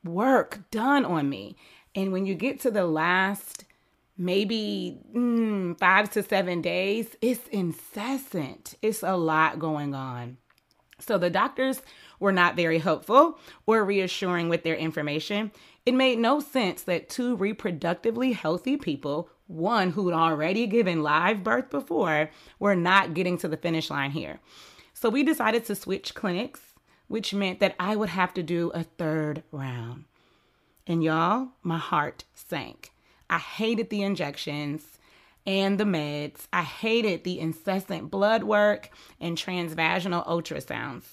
work 0.03 0.59
done 0.71 1.05
on 1.05 1.29
me. 1.29 1.55
And 1.95 2.11
when 2.11 2.25
you 2.25 2.35
get 2.35 2.59
to 2.61 2.71
the 2.71 2.85
last 2.85 3.65
maybe 4.17 4.99
mm, 5.13 5.77
five 5.79 6.09
to 6.11 6.23
seven 6.23 6.61
days, 6.61 7.15
it's 7.21 7.47
incessant. 7.47 8.75
It's 8.81 9.03
a 9.03 9.15
lot 9.15 9.59
going 9.59 9.93
on. 9.93 10.37
So 11.05 11.17
the 11.17 11.29
doctors 11.29 11.81
were 12.19 12.31
not 12.31 12.55
very 12.55 12.79
hopeful 12.79 13.37
or 13.65 13.83
reassuring 13.83 14.49
with 14.49 14.63
their 14.63 14.75
information. 14.75 15.51
It 15.85 15.93
made 15.93 16.17
no 16.17 16.39
sense 16.39 16.83
that 16.83 17.09
two 17.09 17.35
reproductively 17.35 18.33
healthy 18.33 18.77
people, 18.77 19.29
one 19.47 19.91
who'd 19.91 20.13
already 20.13 20.65
given 20.65 21.03
live 21.03 21.43
birth 21.43 21.69
before, 21.69 22.29
were 22.59 22.75
not 22.75 23.13
getting 23.13 23.37
to 23.39 23.47
the 23.47 23.57
finish 23.57 23.89
line 23.89 24.11
here. 24.11 24.39
So 24.93 25.09
we 25.09 25.23
decided 25.23 25.65
to 25.65 25.75
switch 25.75 26.15
clinics, 26.15 26.61
which 27.07 27.33
meant 27.33 27.59
that 27.59 27.75
I 27.79 27.95
would 27.95 28.09
have 28.09 28.33
to 28.35 28.43
do 28.43 28.71
a 28.73 28.83
third 28.83 29.43
round. 29.51 30.05
And 30.87 31.03
y'all, 31.03 31.49
my 31.61 31.77
heart 31.77 32.23
sank. 32.33 32.93
I 33.29 33.39
hated 33.39 33.89
the 33.89 34.03
injections 34.03 34.99
and 35.45 35.79
the 35.79 35.83
meds. 35.83 36.47
I 36.51 36.63
hated 36.63 37.23
the 37.23 37.39
incessant 37.39 38.11
blood 38.11 38.43
work 38.43 38.89
and 39.19 39.37
transvaginal 39.37 40.25
ultrasounds. 40.27 41.03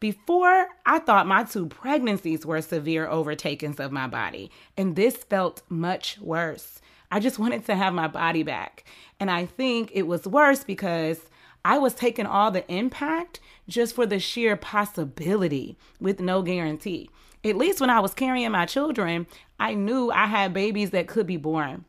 Before, 0.00 0.68
I 0.86 1.00
thought 1.00 1.26
my 1.26 1.42
two 1.42 1.66
pregnancies 1.66 2.46
were 2.46 2.62
severe 2.62 3.08
overtakings 3.08 3.80
of 3.80 3.90
my 3.90 4.06
body, 4.06 4.50
and 4.76 4.94
this 4.94 5.16
felt 5.16 5.62
much 5.68 6.18
worse. 6.20 6.80
I 7.10 7.20
just 7.20 7.38
wanted 7.40 7.66
to 7.66 7.74
have 7.74 7.92
my 7.92 8.08
body 8.08 8.42
back. 8.42 8.84
And 9.18 9.30
I 9.30 9.46
think 9.46 9.90
it 9.92 10.06
was 10.06 10.26
worse 10.26 10.62
because 10.62 11.20
I 11.64 11.78
was 11.78 11.94
taking 11.94 12.26
all 12.26 12.50
the 12.50 12.70
impact 12.72 13.40
just 13.68 13.94
for 13.94 14.06
the 14.06 14.20
sheer 14.20 14.56
possibility 14.56 15.76
with 16.00 16.20
no 16.20 16.42
guarantee. 16.42 17.10
At 17.44 17.56
least 17.56 17.80
when 17.80 17.90
I 17.90 18.00
was 18.00 18.14
carrying 18.14 18.50
my 18.52 18.66
children, 18.66 19.26
I 19.58 19.74
knew 19.74 20.10
I 20.10 20.26
had 20.26 20.54
babies 20.54 20.90
that 20.90 21.08
could 21.08 21.26
be 21.26 21.36
born. 21.36 21.84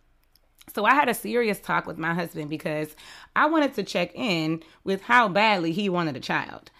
So 0.73 0.85
I 0.85 0.93
had 0.93 1.09
a 1.09 1.13
serious 1.13 1.59
talk 1.59 1.85
with 1.85 1.97
my 1.97 2.13
husband 2.13 2.49
because 2.49 2.95
I 3.35 3.47
wanted 3.47 3.73
to 3.75 3.83
check 3.83 4.13
in 4.15 4.63
with 4.83 5.01
how 5.01 5.27
badly 5.27 5.71
he 5.71 5.89
wanted 5.89 6.15
a 6.15 6.21
child. 6.21 6.71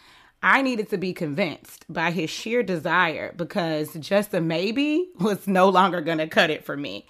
I 0.42 0.62
needed 0.62 0.90
to 0.90 0.98
be 0.98 1.14
convinced 1.14 1.86
by 1.90 2.12
his 2.12 2.30
sheer 2.30 2.64
desire 2.64 3.34
because 3.36 3.94
just 3.96 4.34
a 4.34 4.40
maybe 4.40 5.10
was 5.20 5.48
no 5.48 5.70
longer 5.70 6.02
going 6.02 6.20
to 6.20 6.28
cut 6.28 6.50
it 6.50 6.64
for 6.64 6.78
me. 6.78 7.08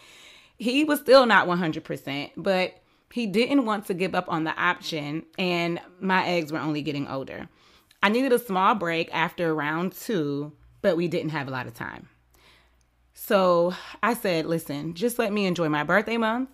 He 0.58 0.84
was 0.84 1.00
still 1.00 1.26
not 1.26 1.48
100%, 1.48 2.32
but 2.36 2.82
he 3.12 3.28
didn't 3.28 3.66
want 3.66 3.86
to 3.88 3.94
give 3.94 4.14
up 4.14 4.26
on 4.28 4.44
the 4.44 4.60
option, 4.60 5.26
and 5.38 5.80
my 6.00 6.26
eggs 6.28 6.52
were 6.52 6.60
only 6.60 6.82
getting 6.82 7.08
older. 7.08 7.48
I 8.04 8.10
needed 8.10 8.34
a 8.34 8.40
small 8.40 8.76
break 8.76 9.10
after 9.14 9.54
round 9.54 9.94
two, 9.94 10.54
but 10.82 10.98
we 10.98 11.08
didn't 11.08 11.32
have 11.32 11.48
a 11.48 11.52
lot 11.52 11.66
of 11.66 11.74
time. 11.74 12.10
So 13.14 13.74
I 14.04 14.14
said, 14.14 14.46
listen, 14.46 14.94
just 14.94 15.20
let 15.20 15.34
me 15.34 15.46
enjoy 15.46 15.70
my 15.70 15.84
birthday 15.84 16.18
month, 16.18 16.50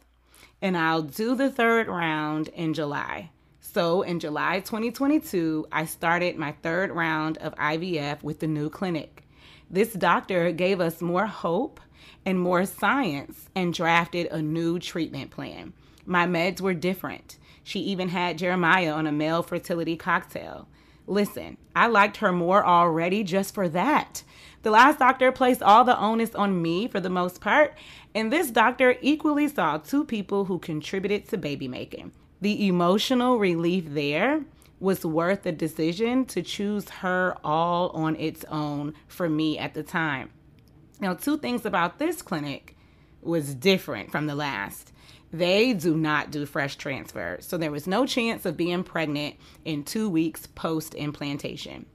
and 0.62 0.78
I'll 0.78 1.02
do 1.02 1.36
the 1.36 1.50
third 1.50 1.88
round 1.88 2.48
in 2.50 2.74
July. 2.74 3.32
So 3.60 4.04
in 4.04 4.20
July 4.20 4.62
2022, 4.62 5.68
I 5.72 5.86
started 5.86 6.38
my 6.38 6.54
third 6.64 6.92
round 6.92 7.38
of 7.40 7.56
IVF 7.56 8.24
with 8.24 8.40
the 8.40 8.48
new 8.48 8.70
clinic. 8.70 9.24
This 9.70 9.94
doctor 9.94 10.52
gave 10.52 10.80
us 10.80 11.02
more 11.02 11.26
hope 11.26 11.80
and 12.26 12.40
more 12.40 12.66
science 12.66 13.50
and 13.56 13.74
drafted 13.74 14.28
a 14.28 14.42
new 14.42 14.80
treatment 14.80 15.32
plan. 15.32 15.74
My 16.06 16.26
meds 16.26 16.62
were 16.62 16.74
different. 16.74 17.38
She 17.64 17.80
even 17.80 18.10
had 18.10 18.38
Jeremiah 18.38 18.92
on 18.92 19.08
a 19.08 19.12
male 19.12 19.44
fertility 19.44 19.98
cocktail. 19.98 20.68
Listen, 21.08 21.58
I 21.76 21.88
liked 21.88 22.18
her 22.18 22.32
more 22.32 22.66
already 22.66 23.24
just 23.24 23.54
for 23.54 23.68
that. 23.70 24.24
The 24.66 24.72
last 24.72 24.98
doctor 24.98 25.32
placed 25.32 25.62
all 25.62 25.84
the 25.84 25.96
onus 25.96 26.34
on 26.34 26.60
me 26.60 26.88
for 26.88 27.00
the 27.00 27.08
most 27.08 27.40
part, 27.40 27.76
and 28.16 28.34
this 28.34 28.50
doctor 28.50 28.96
equally 29.00 29.48
saw 29.48 29.78
two 29.78 30.04
people 30.04 30.46
who 30.46 30.58
contributed 30.58 31.30
to 31.30 31.38
baby 31.38 31.68
making. 31.68 32.14
The 32.42 32.66
emotional 32.68 33.38
relief 33.38 33.84
there 33.88 34.42
was 34.80 35.06
worth 35.06 35.44
the 35.44 35.52
decision 35.52 36.26
to 36.26 36.42
choose 36.42 36.90
her 36.90 37.38
all 37.44 37.92
on 37.92 38.16
its 38.16 38.44
own 38.46 38.96
for 39.08 39.30
me 39.30 39.60
at 39.60 39.76
the 39.76 39.84
time. 39.84 40.32
Now, 41.00 41.14
two 41.14 41.38
things 41.38 41.64
about 41.68 42.00
this 42.00 42.24
clinic 42.24 42.76
was 43.22 43.54
different 43.54 44.12
from 44.12 44.26
the 44.26 44.34
last. 44.34 44.92
They 45.32 45.74
do 45.74 45.96
not 45.96 46.32
do 46.32 46.44
fresh 46.48 46.76
transfer, 46.76 47.38
so 47.40 47.60
there 47.60 47.70
was 47.70 47.86
no 47.86 48.08
chance 48.08 48.48
of 48.48 48.58
being 48.58 48.84
pregnant 48.84 49.36
in 49.64 49.84
two 49.84 50.10
weeks 50.10 50.48
post 50.48 50.96
implantation 50.96 51.86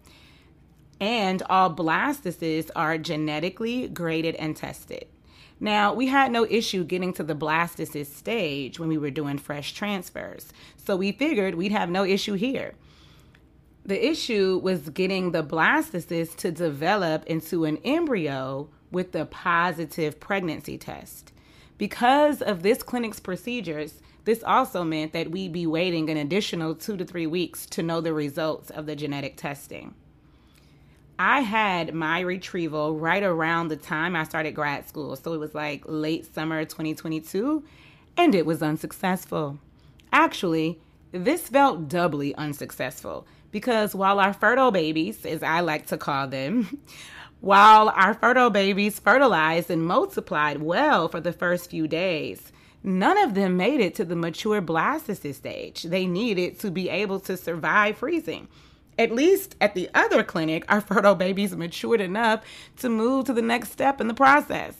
and 1.00 1.42
all 1.48 1.74
blastocysts 1.74 2.70
are 2.76 2.98
genetically 2.98 3.88
graded 3.88 4.34
and 4.36 4.56
tested. 4.56 5.06
Now, 5.58 5.92
we 5.92 6.06
had 6.06 6.30
no 6.30 6.46
issue 6.46 6.84
getting 6.84 7.12
to 7.14 7.22
the 7.22 7.34
blastocyst 7.34 8.14
stage 8.14 8.78
when 8.78 8.88
we 8.88 8.98
were 8.98 9.10
doing 9.10 9.38
fresh 9.38 9.72
transfers, 9.72 10.52
so 10.76 10.96
we 10.96 11.12
figured 11.12 11.54
we'd 11.54 11.72
have 11.72 11.90
no 11.90 12.04
issue 12.04 12.34
here. 12.34 12.74
The 13.84 14.08
issue 14.08 14.60
was 14.62 14.90
getting 14.90 15.32
the 15.32 15.42
blastocyst 15.42 16.36
to 16.36 16.52
develop 16.52 17.26
into 17.26 17.64
an 17.64 17.78
embryo 17.78 18.68
with 18.90 19.12
the 19.12 19.26
positive 19.26 20.20
pregnancy 20.20 20.78
test. 20.78 21.32
Because 21.78 22.42
of 22.42 22.62
this 22.62 22.82
clinic's 22.82 23.20
procedures, 23.20 24.02
this 24.24 24.42
also 24.42 24.84
meant 24.84 25.12
that 25.12 25.30
we'd 25.30 25.52
be 25.52 25.66
waiting 25.66 26.10
an 26.10 26.18
additional 26.18 26.74
two 26.74 26.96
to 26.96 27.04
three 27.04 27.26
weeks 27.26 27.64
to 27.66 27.82
know 27.82 28.00
the 28.00 28.12
results 28.12 28.70
of 28.70 28.86
the 28.86 28.96
genetic 28.96 29.36
testing. 29.36 29.94
I 31.22 31.40
had 31.40 31.92
my 31.92 32.20
retrieval 32.20 32.96
right 32.96 33.22
around 33.22 33.68
the 33.68 33.76
time 33.76 34.16
I 34.16 34.24
started 34.24 34.52
grad 34.52 34.88
school. 34.88 35.14
So 35.16 35.34
it 35.34 35.36
was 35.36 35.54
like 35.54 35.82
late 35.84 36.24
summer 36.34 36.64
2022, 36.64 37.62
and 38.16 38.34
it 38.34 38.46
was 38.46 38.62
unsuccessful. 38.62 39.58
Actually, 40.14 40.80
this 41.12 41.42
felt 41.42 41.90
doubly 41.90 42.34
unsuccessful 42.36 43.26
because 43.50 43.94
while 43.94 44.18
our 44.18 44.32
fertile 44.32 44.70
babies, 44.70 45.26
as 45.26 45.42
I 45.42 45.60
like 45.60 45.84
to 45.88 45.98
call 45.98 46.26
them, 46.26 46.78
while 47.42 47.90
our 47.90 48.14
fertile 48.14 48.48
babies 48.48 48.98
fertilized 48.98 49.70
and 49.70 49.84
multiplied 49.84 50.62
well 50.62 51.06
for 51.06 51.20
the 51.20 51.34
first 51.34 51.68
few 51.68 51.86
days, 51.86 52.50
none 52.82 53.18
of 53.18 53.34
them 53.34 53.58
made 53.58 53.80
it 53.80 53.94
to 53.96 54.06
the 54.06 54.16
mature 54.16 54.62
blastocyst 54.62 55.34
stage 55.34 55.82
they 55.82 56.06
needed 56.06 56.58
to 56.60 56.70
be 56.70 56.88
able 56.88 57.20
to 57.20 57.36
survive 57.36 57.98
freezing 57.98 58.48
at 58.98 59.12
least 59.12 59.56
at 59.60 59.74
the 59.74 59.88
other 59.94 60.22
clinic, 60.22 60.64
our 60.68 60.80
fertile 60.80 61.14
babies 61.14 61.56
matured 61.56 62.00
enough 62.00 62.44
to 62.78 62.88
move 62.88 63.26
to 63.26 63.32
the 63.32 63.42
next 63.42 63.72
step 63.72 64.00
in 64.00 64.08
the 64.08 64.14
process. 64.14 64.76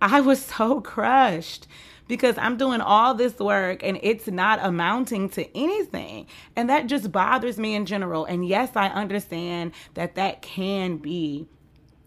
I 0.00 0.20
was 0.20 0.44
so 0.44 0.80
crushed 0.80 1.68
because 2.08 2.36
I'm 2.36 2.56
doing 2.56 2.80
all 2.80 3.14
this 3.14 3.38
work 3.38 3.82
and 3.82 3.98
it's 4.02 4.26
not 4.26 4.58
amounting 4.62 5.28
to 5.30 5.56
anything. 5.56 6.26
And 6.56 6.68
that 6.68 6.86
just 6.86 7.12
bothers 7.12 7.58
me 7.58 7.74
in 7.74 7.86
general. 7.86 8.24
And 8.24 8.46
yes, 8.46 8.70
I 8.74 8.88
understand 8.88 9.72
that 9.94 10.16
that 10.16 10.42
can 10.42 10.96
be 10.96 11.46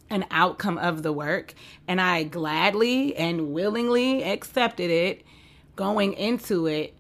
an 0.10 0.26
outcome 0.32 0.78
of 0.78 1.04
the 1.04 1.14
work. 1.14 1.54
And 1.88 2.00
I 2.00 2.24
gladly 2.24 3.16
and 3.16 3.54
willingly 3.54 4.24
accepted 4.24 4.92
it 4.92 5.24
going 5.76 6.14
into 6.14 6.68
it 6.68 6.95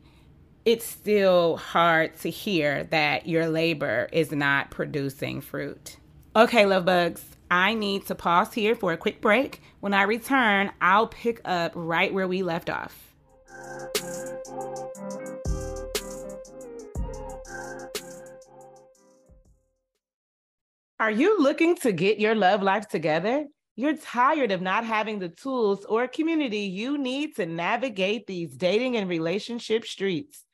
it's 0.65 0.85
still 0.85 1.57
hard 1.57 2.17
to 2.19 2.29
hear 2.29 2.85
that 2.85 3.27
your 3.27 3.47
labor 3.47 4.09
is 4.11 4.31
not 4.31 4.71
producing 4.71 5.39
fruit. 5.39 5.97
Okay, 6.35 6.65
love 6.65 6.85
bugs, 6.85 7.23
I 7.51 7.75
need 7.75 8.07
to 8.07 8.15
pause 8.15 8.51
here 8.51 8.75
for 8.75 8.91
a 8.91 8.97
quick 8.97 9.21
break. 9.21 9.61
When 9.79 9.93
I 9.93 10.01
return, 10.01 10.71
I'll 10.81 11.07
pick 11.07 11.39
up 11.45 11.71
right 11.75 12.11
where 12.11 12.27
we 12.27 12.41
left 12.41 12.71
off. 12.71 13.13
Are 20.99 21.11
you 21.11 21.39
looking 21.39 21.75
to 21.77 21.91
get 21.91 22.19
your 22.19 22.33
love 22.33 22.63
life 22.63 22.87
together? 22.87 23.45
You're 23.75 23.97
tired 23.97 24.51
of 24.51 24.61
not 24.61 24.85
having 24.85 25.19
the 25.19 25.29
tools 25.29 25.85
or 25.85 26.07
community 26.07 26.59
you 26.59 26.97
need 26.97 27.35
to 27.35 27.45
navigate 27.45 28.25
these 28.25 28.55
dating 28.55 28.95
and 28.95 29.07
relationship 29.07 29.85
streets. 29.85 30.44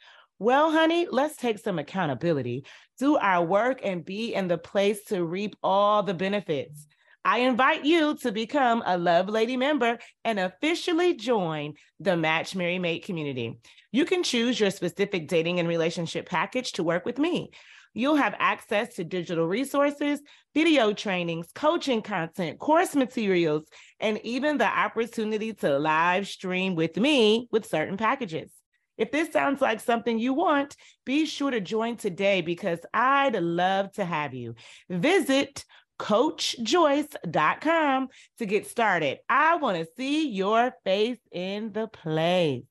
Well, 0.41 0.71
honey, 0.71 1.05
let's 1.07 1.35
take 1.35 1.59
some 1.59 1.77
accountability, 1.77 2.65
do 2.97 3.15
our 3.15 3.45
work, 3.45 3.81
and 3.83 4.03
be 4.03 4.33
in 4.33 4.47
the 4.47 4.57
place 4.57 5.03
to 5.09 5.23
reap 5.23 5.55
all 5.61 6.01
the 6.01 6.15
benefits. 6.15 6.87
I 7.23 7.41
invite 7.41 7.85
you 7.85 8.15
to 8.23 8.31
become 8.31 8.81
a 8.83 8.97
Love 8.97 9.29
Lady 9.29 9.55
member 9.55 9.99
and 10.25 10.39
officially 10.39 11.13
join 11.13 11.75
the 11.99 12.17
Match 12.17 12.55
Marry 12.55 12.79
Mate 12.79 13.05
community. 13.05 13.59
You 13.91 14.03
can 14.03 14.23
choose 14.23 14.59
your 14.59 14.71
specific 14.71 15.27
dating 15.27 15.59
and 15.59 15.69
relationship 15.69 16.27
package 16.27 16.71
to 16.71 16.83
work 16.83 17.05
with 17.05 17.19
me. 17.19 17.51
You'll 17.93 18.15
have 18.15 18.33
access 18.39 18.95
to 18.95 19.03
digital 19.03 19.47
resources, 19.47 20.21
video 20.55 20.91
trainings, 20.91 21.49
coaching 21.53 22.01
content, 22.01 22.57
course 22.57 22.95
materials, 22.95 23.65
and 23.99 24.19
even 24.23 24.57
the 24.57 24.65
opportunity 24.65 25.53
to 25.53 25.77
live 25.77 26.27
stream 26.27 26.73
with 26.73 26.97
me 26.97 27.47
with 27.51 27.67
certain 27.67 27.97
packages. 27.97 28.51
If 28.97 29.11
this 29.11 29.31
sounds 29.31 29.61
like 29.61 29.79
something 29.79 30.19
you 30.19 30.33
want, 30.33 30.75
be 31.05 31.25
sure 31.25 31.51
to 31.51 31.61
join 31.61 31.97
today 31.97 32.41
because 32.41 32.79
I'd 32.93 33.35
love 33.35 33.91
to 33.93 34.05
have 34.05 34.33
you. 34.33 34.55
Visit 34.89 35.65
coachjoyice.com 35.99 38.07
to 38.39 38.45
get 38.45 38.67
started. 38.67 39.19
I 39.29 39.57
want 39.57 39.77
to 39.77 39.87
see 39.97 40.29
your 40.29 40.73
face 40.83 41.19
in 41.31 41.73
the 41.73 41.87
play. 41.87 42.63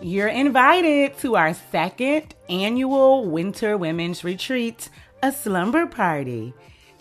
You're 0.00 0.28
invited 0.28 1.18
to 1.18 1.36
our 1.36 1.54
second 1.54 2.34
annual 2.48 3.28
Winter 3.28 3.76
Women's 3.76 4.22
Retreat, 4.22 4.90
a 5.22 5.32
slumber 5.32 5.86
party. 5.86 6.54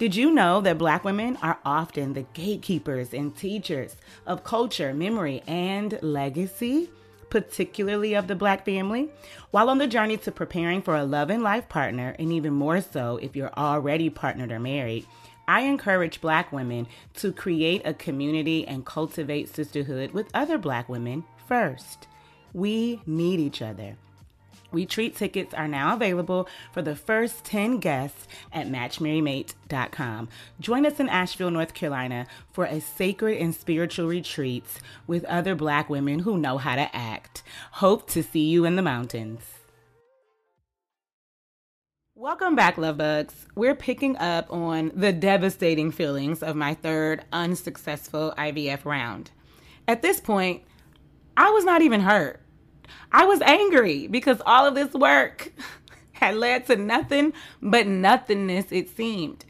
Did 0.04 0.18
you 0.18 0.32
know 0.32 0.60
that 0.60 0.78
Black 0.78 1.06
women 1.06 1.38
are 1.42 1.60
often 1.63 2.12
the 2.12 2.26
gatekeepers 2.34 3.13
and 3.13 3.34
teachers 3.34 3.96
of 4.28 4.44
culture, 4.44 4.94
memory, 4.94 5.42
and 5.48 5.98
legacy, 6.02 6.89
particularly 7.30 8.13
of 8.13 8.28
the 8.28 8.36
Black 8.36 8.66
family? 8.66 9.08
While 9.52 9.70
on 9.70 9.78
the 9.78 9.88
journey 9.88 10.18
to 10.18 10.30
preparing 10.30 10.82
for 10.82 10.98
a 10.98 11.06
love 11.06 11.30
and 11.30 11.42
life 11.42 11.70
partner, 11.70 12.18
and 12.20 12.34
even 12.34 12.52
more 12.52 12.82
so 12.82 13.16
if 13.22 13.34
you're 13.34 13.54
already 13.54 14.10
partnered 14.10 14.52
or 14.52 14.60
married, 14.60 15.08
I 15.48 15.62
encourage 15.62 16.20
Black 16.20 16.52
women 16.52 16.86
to 17.13 17.32
create 17.32 17.84
a 17.86 17.94
community 17.94 18.68
and 18.68 18.86
cultivate 18.86 19.56
sisterhood 19.56 20.12
with 20.12 20.28
other 20.34 20.58
Black 20.58 20.89
women 20.89 21.24
first. 21.48 22.10
We 22.52 23.00
need 23.06 23.39
each 23.39 23.62
other. 23.62 23.96
Retreat 24.74 25.16
tickets 25.16 25.54
are 25.54 25.68
now 25.68 25.94
available 25.94 26.50
for 26.72 26.82
the 26.82 26.96
first 26.96 27.46
10 27.46 27.80
guests 27.80 28.28
at 28.52 28.68
matchmarrymate.com. 28.68 30.30
Join 30.60 30.86
us 30.86 31.00
in 31.00 31.10
Asheville, 31.10 31.52
North 31.52 31.76
Carolina 31.76 32.26
for 32.52 32.66
a 32.66 32.82
sacred 32.82 33.38
and 33.38 33.54
spiritual 33.54 34.08
retreat 34.08 34.66
with 35.06 35.24
other 35.26 35.54
black 35.54 35.90
women 35.90 36.20
who 36.20 36.40
know 36.40 36.58
how 36.58 36.76
to 36.76 36.96
act. 36.96 37.44
Hope 37.74 38.10
to 38.10 38.24
see 38.24 38.50
you 38.50 38.66
in 38.66 38.76
the 38.76 38.82
mountains. 38.82 39.42
Welcome 42.16 42.56
back, 42.56 42.78
love 42.78 42.98
bugs. 42.98 43.46
We're 43.54 43.76
picking 43.76 44.18
up 44.18 44.52
on 44.52 44.92
the 44.96 45.14
devastating 45.14 45.92
feelings 45.92 46.42
of 46.42 46.56
my 46.56 46.74
third 46.74 47.26
unsuccessful 47.32 48.34
IVF 48.38 48.86
round. 48.86 49.32
At 49.88 50.02
this 50.02 50.20
point, 50.20 50.64
I 51.36 51.50
was 51.50 51.64
not 51.64 51.82
even 51.82 52.02
hurt. 52.02 52.42
I 53.12 53.25
was 53.25 53.41
angry 53.41 54.08
because 54.08 54.41
all 54.45 54.65
of 54.65 54.75
this 54.75 54.93
work 54.93 55.51
had 56.13 56.36
led 56.36 56.65
to 56.67 56.75
nothing 56.75 57.34
but 57.62 57.88
nothingness, 57.88 58.71
it 58.71 58.95
seemed. 58.95 59.45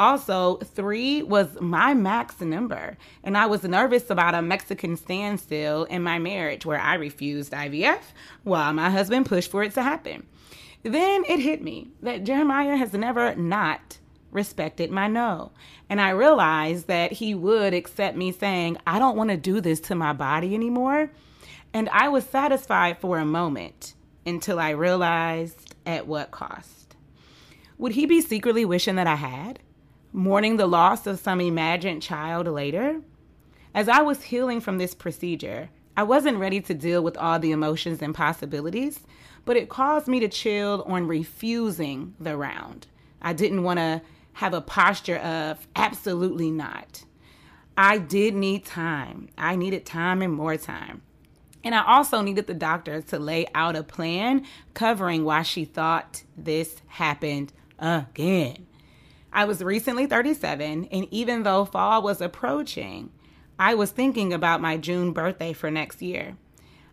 Also, 0.00 0.56
three 0.56 1.22
was 1.22 1.60
my 1.60 1.94
max 1.94 2.40
number, 2.40 2.96
and 3.22 3.36
I 3.38 3.46
was 3.46 3.62
nervous 3.62 4.10
about 4.10 4.34
a 4.34 4.42
Mexican 4.42 4.96
standstill 4.96 5.84
in 5.84 6.02
my 6.02 6.18
marriage 6.18 6.66
where 6.66 6.80
I 6.80 6.94
refused 6.94 7.52
IVF 7.52 8.00
while 8.42 8.72
my 8.72 8.90
husband 8.90 9.26
pushed 9.26 9.50
for 9.50 9.62
it 9.62 9.74
to 9.74 9.82
happen. 9.82 10.26
Then 10.82 11.24
it 11.28 11.38
hit 11.38 11.62
me 11.62 11.92
that 12.02 12.24
Jeremiah 12.24 12.76
has 12.76 12.92
never 12.94 13.36
not 13.36 13.98
respected 14.32 14.90
my 14.90 15.06
no. 15.06 15.52
And 15.88 16.00
I 16.00 16.10
realized 16.10 16.88
that 16.88 17.12
he 17.12 17.34
would 17.34 17.74
accept 17.74 18.16
me 18.16 18.32
saying, 18.32 18.78
I 18.86 18.98
don't 18.98 19.16
want 19.16 19.30
to 19.30 19.36
do 19.36 19.60
this 19.60 19.78
to 19.82 19.94
my 19.94 20.12
body 20.12 20.54
anymore 20.54 21.10
and 21.74 21.88
I 21.90 22.08
was 22.08 22.24
satisfied 22.24 22.98
for 22.98 23.18
a 23.18 23.24
moment 23.24 23.94
until 24.26 24.58
I 24.58 24.70
realized 24.70 25.74
at 25.86 26.06
what 26.06 26.30
cost. 26.30 26.96
Would 27.78 27.92
he 27.92 28.06
be 28.06 28.20
secretly 28.20 28.64
wishing 28.64 28.96
that 28.96 29.06
I 29.06 29.16
had? 29.16 29.58
Mourning 30.12 30.56
the 30.56 30.66
loss 30.66 31.06
of 31.06 31.18
some 31.18 31.40
imagined 31.40 32.02
child 32.02 32.46
later? 32.46 33.00
As 33.74 33.88
I 33.88 34.02
was 34.02 34.24
healing 34.24 34.60
from 34.60 34.78
this 34.78 34.94
procedure, 34.94 35.70
I 35.96 36.02
wasn't 36.02 36.38
ready 36.38 36.60
to 36.60 36.74
deal 36.74 37.02
with 37.02 37.16
all 37.16 37.38
the 37.38 37.52
emotions 37.52 38.02
and 38.02 38.14
possibilities, 38.14 39.00
but 39.44 39.56
it 39.56 39.68
caused 39.68 40.08
me 40.08 40.20
to 40.20 40.28
chill 40.28 40.84
on 40.86 41.06
refusing 41.06 42.14
the 42.20 42.36
round. 42.36 42.86
I 43.20 43.32
didn't 43.32 43.62
want 43.62 43.78
to 43.78 44.02
have 44.34 44.54
a 44.54 44.60
posture 44.60 45.18
of 45.18 45.66
absolutely 45.74 46.50
not. 46.50 47.04
I 47.76 47.98
did 47.98 48.34
need 48.34 48.64
time. 48.64 49.28
I 49.36 49.56
needed 49.56 49.86
time 49.86 50.22
and 50.22 50.32
more 50.32 50.56
time. 50.56 51.02
And 51.64 51.74
I 51.74 51.84
also 51.84 52.20
needed 52.22 52.46
the 52.46 52.54
doctor 52.54 53.00
to 53.02 53.18
lay 53.18 53.46
out 53.54 53.76
a 53.76 53.82
plan 53.82 54.44
covering 54.74 55.24
why 55.24 55.42
she 55.42 55.64
thought 55.64 56.22
this 56.36 56.76
happened 56.88 57.52
again. 57.78 58.66
I 59.32 59.44
was 59.44 59.62
recently 59.62 60.06
37, 60.06 60.88
and 60.90 61.08
even 61.10 61.42
though 61.42 61.64
fall 61.64 62.02
was 62.02 62.20
approaching, 62.20 63.10
I 63.58 63.74
was 63.74 63.90
thinking 63.90 64.32
about 64.32 64.60
my 64.60 64.76
June 64.76 65.12
birthday 65.12 65.52
for 65.52 65.70
next 65.70 66.02
year. 66.02 66.36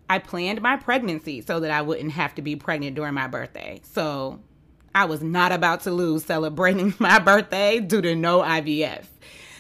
I 0.10 0.20
planned 0.20 0.62
my 0.62 0.78
pregnancy 0.78 1.42
so 1.42 1.60
that 1.60 1.72
I 1.72 1.82
wouldn't 1.82 2.14
have 2.14 2.34
to 2.36 2.42
be 2.42 2.56
pregnant 2.56 2.96
during 2.96 3.14
my 3.14 3.28
birthday. 3.28 3.82
So 3.84 4.40
I 4.96 5.06
was 5.06 5.22
not 5.22 5.52
about 5.52 5.82
to 5.82 5.92
lose 5.92 6.26
celebrating 6.26 6.94
my 7.00 7.20
birthday 7.20 7.80
due 7.80 8.02
to 8.02 8.16
no 8.16 8.42
IVF. 8.42 9.06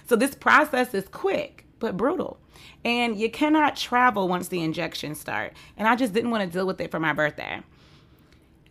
So 0.07 0.15
this 0.15 0.35
process 0.35 0.93
is 0.93 1.07
quick 1.07 1.65
but 1.79 1.95
brutal 1.97 2.39
and 2.83 3.19
you 3.19 3.29
cannot 3.29 3.75
travel 3.75 4.27
once 4.27 4.47
the 4.47 4.61
injections 4.61 5.19
start. 5.19 5.53
And 5.77 5.87
I 5.87 5.95
just 5.95 6.13
didn't 6.13 6.31
want 6.31 6.43
to 6.43 6.57
deal 6.57 6.67
with 6.67 6.79
it 6.81 6.91
for 6.91 6.99
my 6.99 7.13
birthday. 7.13 7.61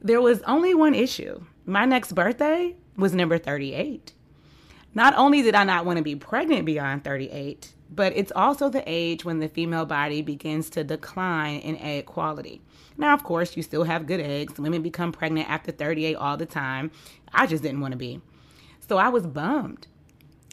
There 0.01 0.21
was 0.21 0.43
only 0.43 0.75
one 0.75 0.95
issue. 0.95 1.43
My 1.67 1.85
next 1.85 2.13
birthday 2.13 2.77
was 2.97 3.15
number 3.15 3.39
38. 3.39 4.13
Not 4.95 5.15
only 5.17 5.43
did 5.43 5.55
I 5.55 5.65
not 5.65 5.85
want 5.85 5.99
to 5.99 6.03
be 6.03 6.17
pregnant 6.17 6.65
beyond 6.65 7.05
38, 7.05 7.73
but 7.91 8.13
it's 8.17 8.33
also 8.35 8.69
the 8.69 8.83
age 8.87 9.25
when 9.25 9.39
the 9.39 9.49
female 9.49 9.87
body 9.87 10.23
begins 10.23 10.71
to 10.71 10.85
decline 10.85 11.61
in 11.61 11.77
egg 11.77 12.07
quality. 12.07 12.61
Now, 12.97 13.15
of 13.15 13.23
course, 13.23 13.57
you 13.57 13.63
still 13.63 13.85
have 13.85 14.07
good 14.07 14.21
eggs. 14.21 14.59
Women 14.59 14.83
become 14.83 15.13
pregnant 15.13 15.49
after 15.49 15.73
38 15.73 16.15
all 16.17 16.37
the 16.37 16.47
time. 16.47 16.91
I 17.33 17.47
just 17.47 17.63
didn't 17.63 17.81
want 17.81 17.93
to 17.93 17.99
be. 17.99 18.21
So 18.89 18.99
I 18.99 19.09
was 19.09 19.27
bummed. 19.27 19.87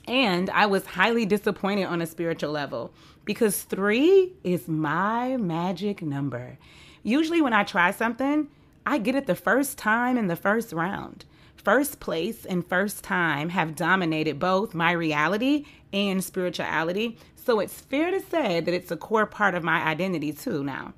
And 0.07 0.49
I 0.51 0.65
was 0.67 0.85
highly 0.85 1.25
disappointed 1.25 1.85
on 1.85 2.01
a 2.01 2.05
spiritual 2.05 2.51
level 2.51 2.93
because 3.23 3.63
three 3.63 4.33
is 4.43 4.67
my 4.67 5.37
magic 5.37 6.01
number. 6.01 6.57
Usually, 7.01 7.41
when 7.41 7.53
I 7.53 7.63
try 7.63 7.91
something, 7.91 8.47
I 8.85 8.99
get 8.99 9.15
it 9.15 9.25
the 9.25 9.35
first 9.35 9.77
time 9.77 10.17
in 10.17 10.27
the 10.27 10.35
first 10.35 10.71
round. 10.71 11.25
First 11.55 11.99
place 11.99 12.45
and 12.45 12.67
first 12.67 13.03
time 13.03 13.49
have 13.49 13.75
dominated 13.75 14.37
both 14.37 14.75
my 14.75 14.91
reality 14.91 15.65
and 15.91 16.23
spirituality, 16.23 17.17
so 17.35 17.59
it's 17.59 17.81
fair 17.81 18.11
to 18.11 18.19
say 18.19 18.59
that 18.59 18.73
it's 18.73 18.91
a 18.91 18.97
core 18.97 19.25
part 19.25 19.55
of 19.55 19.63
my 19.63 19.83
identity 19.83 20.31
too 20.31 20.63
now. 20.63 20.93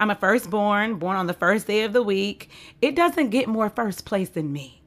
I'm 0.00 0.10
a 0.10 0.16
firstborn, 0.16 0.96
born 0.96 1.16
on 1.16 1.28
the 1.28 1.34
first 1.34 1.68
day 1.68 1.84
of 1.84 1.92
the 1.92 2.02
week. 2.02 2.50
It 2.82 2.96
doesn't 2.96 3.30
get 3.30 3.48
more 3.48 3.70
first 3.70 4.04
place 4.04 4.30
than 4.30 4.52
me. 4.52 4.79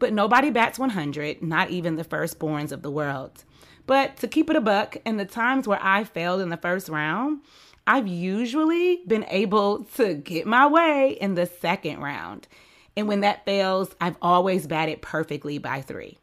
But 0.00 0.12
nobody 0.12 0.50
bats 0.50 0.78
100, 0.78 1.42
not 1.42 1.70
even 1.70 1.94
the 1.94 2.04
firstborns 2.04 2.72
of 2.72 2.82
the 2.82 2.90
world. 2.90 3.44
But 3.86 4.16
to 4.16 4.28
keep 4.28 4.50
it 4.50 4.56
a 4.56 4.60
buck, 4.60 4.96
in 5.04 5.16
the 5.16 5.24
times 5.24 5.68
where 5.68 5.78
I 5.80 6.02
failed 6.04 6.40
in 6.40 6.48
the 6.48 6.56
first 6.56 6.88
round, 6.88 7.42
I've 7.86 8.08
usually 8.08 9.02
been 9.06 9.26
able 9.28 9.84
to 9.96 10.14
get 10.14 10.46
my 10.46 10.66
way 10.66 11.16
in 11.20 11.34
the 11.34 11.46
second 11.46 12.00
round. 12.00 12.48
And 12.96 13.08
when 13.08 13.20
that 13.20 13.44
fails, 13.44 13.94
I've 14.00 14.16
always 14.22 14.66
batted 14.66 15.02
perfectly 15.02 15.58
by 15.58 15.82
three. 15.82 16.18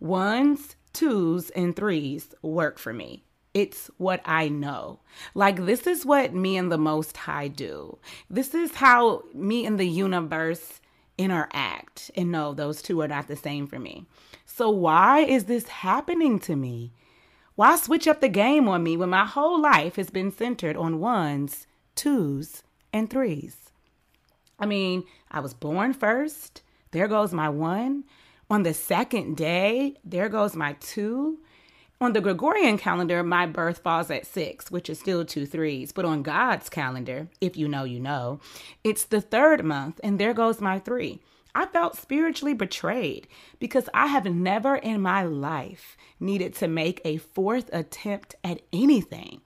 Ones, 0.00 0.76
twos, 0.92 1.50
and 1.50 1.74
threes 1.74 2.34
work 2.42 2.78
for 2.78 2.92
me. 2.92 3.24
It's 3.54 3.90
what 3.96 4.20
I 4.24 4.48
know. 4.48 5.00
Like, 5.34 5.64
this 5.64 5.86
is 5.86 6.04
what 6.04 6.34
me 6.34 6.56
and 6.56 6.70
the 6.70 6.76
Most 6.76 7.16
High 7.16 7.48
do. 7.48 7.98
This 8.28 8.52
is 8.52 8.74
how 8.74 9.22
me 9.32 9.64
and 9.64 9.78
the 9.78 9.88
universe 9.88 10.80
interact. 11.18 12.10
And 12.16 12.30
no, 12.30 12.54
those 12.54 12.82
two 12.82 13.00
are 13.00 13.08
not 13.08 13.28
the 13.28 13.36
same 13.36 13.66
for 13.66 13.78
me. 13.78 14.06
So, 14.44 14.70
why 14.70 15.20
is 15.20 15.44
this 15.44 15.68
happening 15.68 16.38
to 16.40 16.56
me? 16.56 16.92
Why 17.54 17.76
switch 17.76 18.06
up 18.06 18.20
the 18.20 18.28
game 18.28 18.68
on 18.68 18.82
me 18.82 18.96
when 18.96 19.10
my 19.10 19.24
whole 19.24 19.60
life 19.60 19.96
has 19.96 20.10
been 20.10 20.30
centered 20.30 20.76
on 20.76 21.00
ones, 21.00 21.66
twos, 21.94 22.62
and 22.92 23.08
threes? 23.08 23.70
I 24.58 24.66
mean, 24.66 25.04
I 25.30 25.40
was 25.40 25.54
born 25.54 25.92
first. 25.92 26.62
There 26.90 27.08
goes 27.08 27.32
my 27.32 27.48
one. 27.48 28.04
On 28.48 28.62
the 28.62 28.74
second 28.74 29.36
day, 29.36 29.96
there 30.04 30.28
goes 30.28 30.54
my 30.54 30.74
two. 30.80 31.38
On 31.98 32.12
the 32.12 32.20
Gregorian 32.20 32.76
calendar, 32.76 33.22
my 33.22 33.46
birth 33.46 33.78
falls 33.78 34.10
at 34.10 34.26
six, 34.26 34.70
which 34.70 34.90
is 34.90 35.00
still 35.00 35.24
two 35.24 35.46
threes. 35.46 35.92
But 35.92 36.04
on 36.04 36.22
God's 36.22 36.68
calendar, 36.68 37.28
if 37.40 37.56
you 37.56 37.68
know, 37.68 37.84
you 37.84 38.00
know, 38.00 38.38
it's 38.84 39.04
the 39.04 39.22
third 39.22 39.64
month, 39.64 39.98
and 40.04 40.18
there 40.18 40.34
goes 40.34 40.60
my 40.60 40.78
three. 40.78 41.20
I 41.54 41.64
felt 41.64 41.96
spiritually 41.96 42.52
betrayed 42.52 43.28
because 43.58 43.88
I 43.94 44.08
have 44.08 44.26
never 44.26 44.76
in 44.76 45.00
my 45.00 45.22
life 45.22 45.96
needed 46.20 46.54
to 46.56 46.68
make 46.68 47.00
a 47.02 47.16
fourth 47.16 47.70
attempt 47.72 48.34
at 48.44 48.60
anything. 48.74 49.40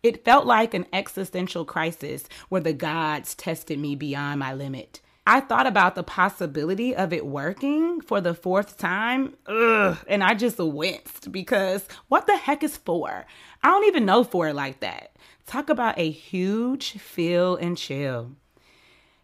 It 0.00 0.24
felt 0.24 0.46
like 0.46 0.74
an 0.74 0.86
existential 0.92 1.64
crisis 1.64 2.28
where 2.48 2.60
the 2.60 2.72
gods 2.72 3.34
tested 3.34 3.80
me 3.80 3.96
beyond 3.96 4.38
my 4.38 4.54
limit. 4.54 5.00
I 5.28 5.40
thought 5.40 5.66
about 5.66 5.96
the 5.96 6.04
possibility 6.04 6.94
of 6.94 7.12
it 7.12 7.26
working 7.26 8.00
for 8.00 8.20
the 8.20 8.32
fourth 8.32 8.78
time, 8.78 9.34
ugh, 9.46 9.98
and 10.06 10.22
I 10.22 10.34
just 10.34 10.58
winced 10.58 11.32
because 11.32 11.88
what 12.06 12.28
the 12.28 12.36
heck 12.36 12.62
is 12.62 12.76
four? 12.76 13.26
I 13.62 13.68
don't 13.68 13.86
even 13.86 14.04
know 14.04 14.22
four 14.22 14.52
like 14.52 14.80
that. 14.80 15.16
Talk 15.44 15.68
about 15.68 15.98
a 15.98 16.08
huge 16.08 16.92
feel 16.92 17.56
and 17.56 17.76
chill. 17.76 18.36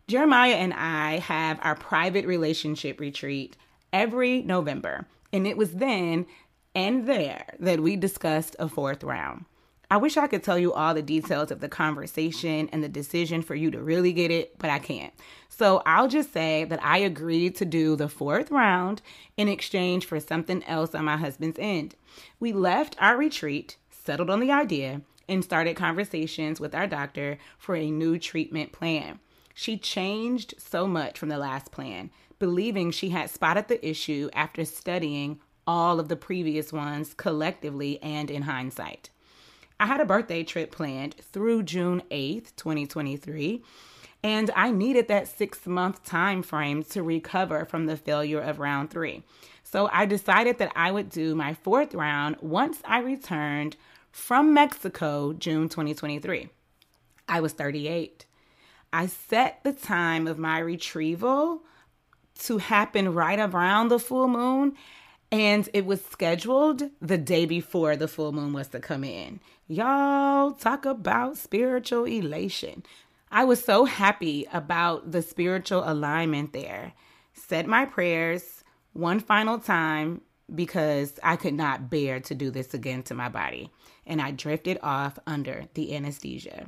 Jeremiah 0.09 0.55
and 0.55 0.75
I 0.75 1.19
have 1.19 1.61
our 1.63 1.77
private 1.77 2.27
relationship 2.27 2.99
retreat 2.99 3.57
every 3.93 4.43
November, 4.43 5.07
and 5.33 5.47
it 5.47 5.57
was 5.57 5.75
then 5.75 6.27
and 6.75 7.07
there 7.07 7.55
that 7.61 7.81
we 7.81 7.95
discussed 7.95 8.57
a 8.59 8.69
fourth 8.69 9.05
round. 9.05 9.45
I 9.93 9.99
wish 9.99 10.17
I 10.17 10.27
could 10.27 10.43
tell 10.43 10.59
you 10.59 10.73
all 10.73 10.95
the 10.95 11.03
details 11.03 11.51
of 11.51 11.61
the 11.61 11.69
conversation 11.69 12.71
and 12.73 12.83
the 12.83 12.89
decision 12.89 13.43
for 13.43 13.55
you 13.55 13.71
to 13.73 13.83
really 13.83 14.15
get 14.15 14.31
it, 14.31 14.59
but 14.59 14.71
I 14.71 14.79
can't. 14.79 15.13
So 15.51 15.83
I'll 15.85 16.09
just 16.09 16.33
say 16.33 16.65
that 16.65 16.83
I 16.83 16.97
agreed 16.97 17.57
to 17.57 17.67
do 17.67 17.95
the 17.95 18.09
fourth 18.09 18.51
round 18.51 19.03
in 19.37 19.49
exchange 19.49 20.07
for 20.07 20.19
something 20.19 20.65
else 20.65 20.95
on 20.95 21.05
my 21.05 21.19
husband's 21.19 21.59
end. 21.59 21.95
We 22.41 22.55
left 22.55 22.97
our 23.03 23.19
retreat, 23.19 23.77
settled 23.91 24.31
on 24.31 24.41
the 24.41 24.51
idea, 24.51 25.03
and 25.29 25.45
started 25.45 25.77
conversations 25.77 26.59
with 26.59 26.75
our 26.75 26.87
doctor 26.87 27.37
for 27.59 27.77
a 27.77 27.91
new 27.91 28.19
treatment 28.19 28.73
plan. 28.73 29.21
She 29.53 29.77
changed 29.77 30.55
so 30.57 30.87
much 30.87 31.19
from 31.19 31.29
the 31.29 31.37
last 31.37 31.71
plan, 31.71 32.11
believing 32.39 32.93
she 32.93 33.11
had 33.11 33.29
spotted 33.29 33.69
the 33.69 33.87
issue 33.87 34.31
after 34.33 34.65
studying 34.65 35.39
all 35.67 36.01
of 36.01 36.09
the 36.09 36.17
previous 36.17 36.73
ones 36.73 37.13
collectively 37.13 38.03
and 38.03 38.31
in 38.31 38.45
hindsight. 38.45 39.11
I 39.83 39.87
had 39.87 40.01
a 40.01 40.05
birthday 40.05 40.45
trip 40.45 40.71
planned 40.71 41.17
through 41.17 41.65
June 41.65 42.05
8th, 42.09 42.55
2023, 42.55 43.65
and 44.23 44.49
I 44.55 44.71
needed 44.71 45.09
that 45.09 45.25
6-month 45.25 46.05
time 46.05 46.45
frame 46.45 46.85
to 46.85 47.03
recover 47.03 47.65
from 47.65 47.87
the 47.87 47.97
failure 47.97 48.39
of 48.39 48.61
round 48.61 48.93
3. 48.93 49.25
So 49.65 49.91
I 49.93 50.07
decided 50.07 50.59
that 50.59 50.71
I 50.77 50.93
would 50.93 51.11
do 51.11 51.35
my 51.35 51.55
fourth 51.55 51.95
round 51.95 52.37
once 52.41 52.79
I 52.85 53.01
returned 53.01 53.77
from 54.13 54.55
Mexico, 54.55 55.33
June 55.33 55.69
2023. 55.69 56.49
I 57.29 57.41
was 57.41 57.53
38. 57.53 58.25
I 58.93 59.07
set 59.07 59.65
the 59.65 59.73
time 59.73 60.29
of 60.29 60.39
my 60.39 60.61
retrieval 60.61 61.63
to 62.45 62.59
happen 62.59 63.15
right 63.15 63.41
around 63.41 63.89
the 63.89 63.99
full 63.99 64.29
moon 64.29 64.77
and 65.33 65.67
it 65.73 65.87
was 65.87 66.05
scheduled 66.05 66.83
the 67.01 67.17
day 67.17 67.47
before 67.47 67.97
the 67.97 68.07
full 68.07 68.33
moon 68.33 68.53
was 68.53 68.69
to 68.69 68.79
come 68.79 69.03
in. 69.03 69.41
Y'all 69.67 70.53
talk 70.53 70.85
about 70.85 71.39
spiritual 71.39 72.05
elation. 72.05 72.85
I 73.31 73.45
was 73.45 73.65
so 73.65 73.87
happy 73.87 74.47
about 74.53 75.11
the 75.11 75.23
spiritual 75.23 75.83
alignment 75.87 76.53
there. 76.53 76.93
Said 77.33 77.67
my 77.67 77.87
prayers 77.87 78.63
one 78.93 79.21
final 79.21 79.59
time 79.59 80.21
because 80.55 81.19
I 81.23 81.37
could 81.37 81.55
not 81.55 81.89
bear 81.89 82.21
to 82.21 82.35
do 82.35 82.51
this 82.51 82.75
again 82.75 83.03
to 83.05 83.15
my 83.15 83.31
body, 83.31 83.71
and 84.07 84.21
I 84.21 84.33
drifted 84.33 84.79
off 84.83 85.19
under 85.27 85.65
the 85.73 85.97
anesthesia. 85.97 86.67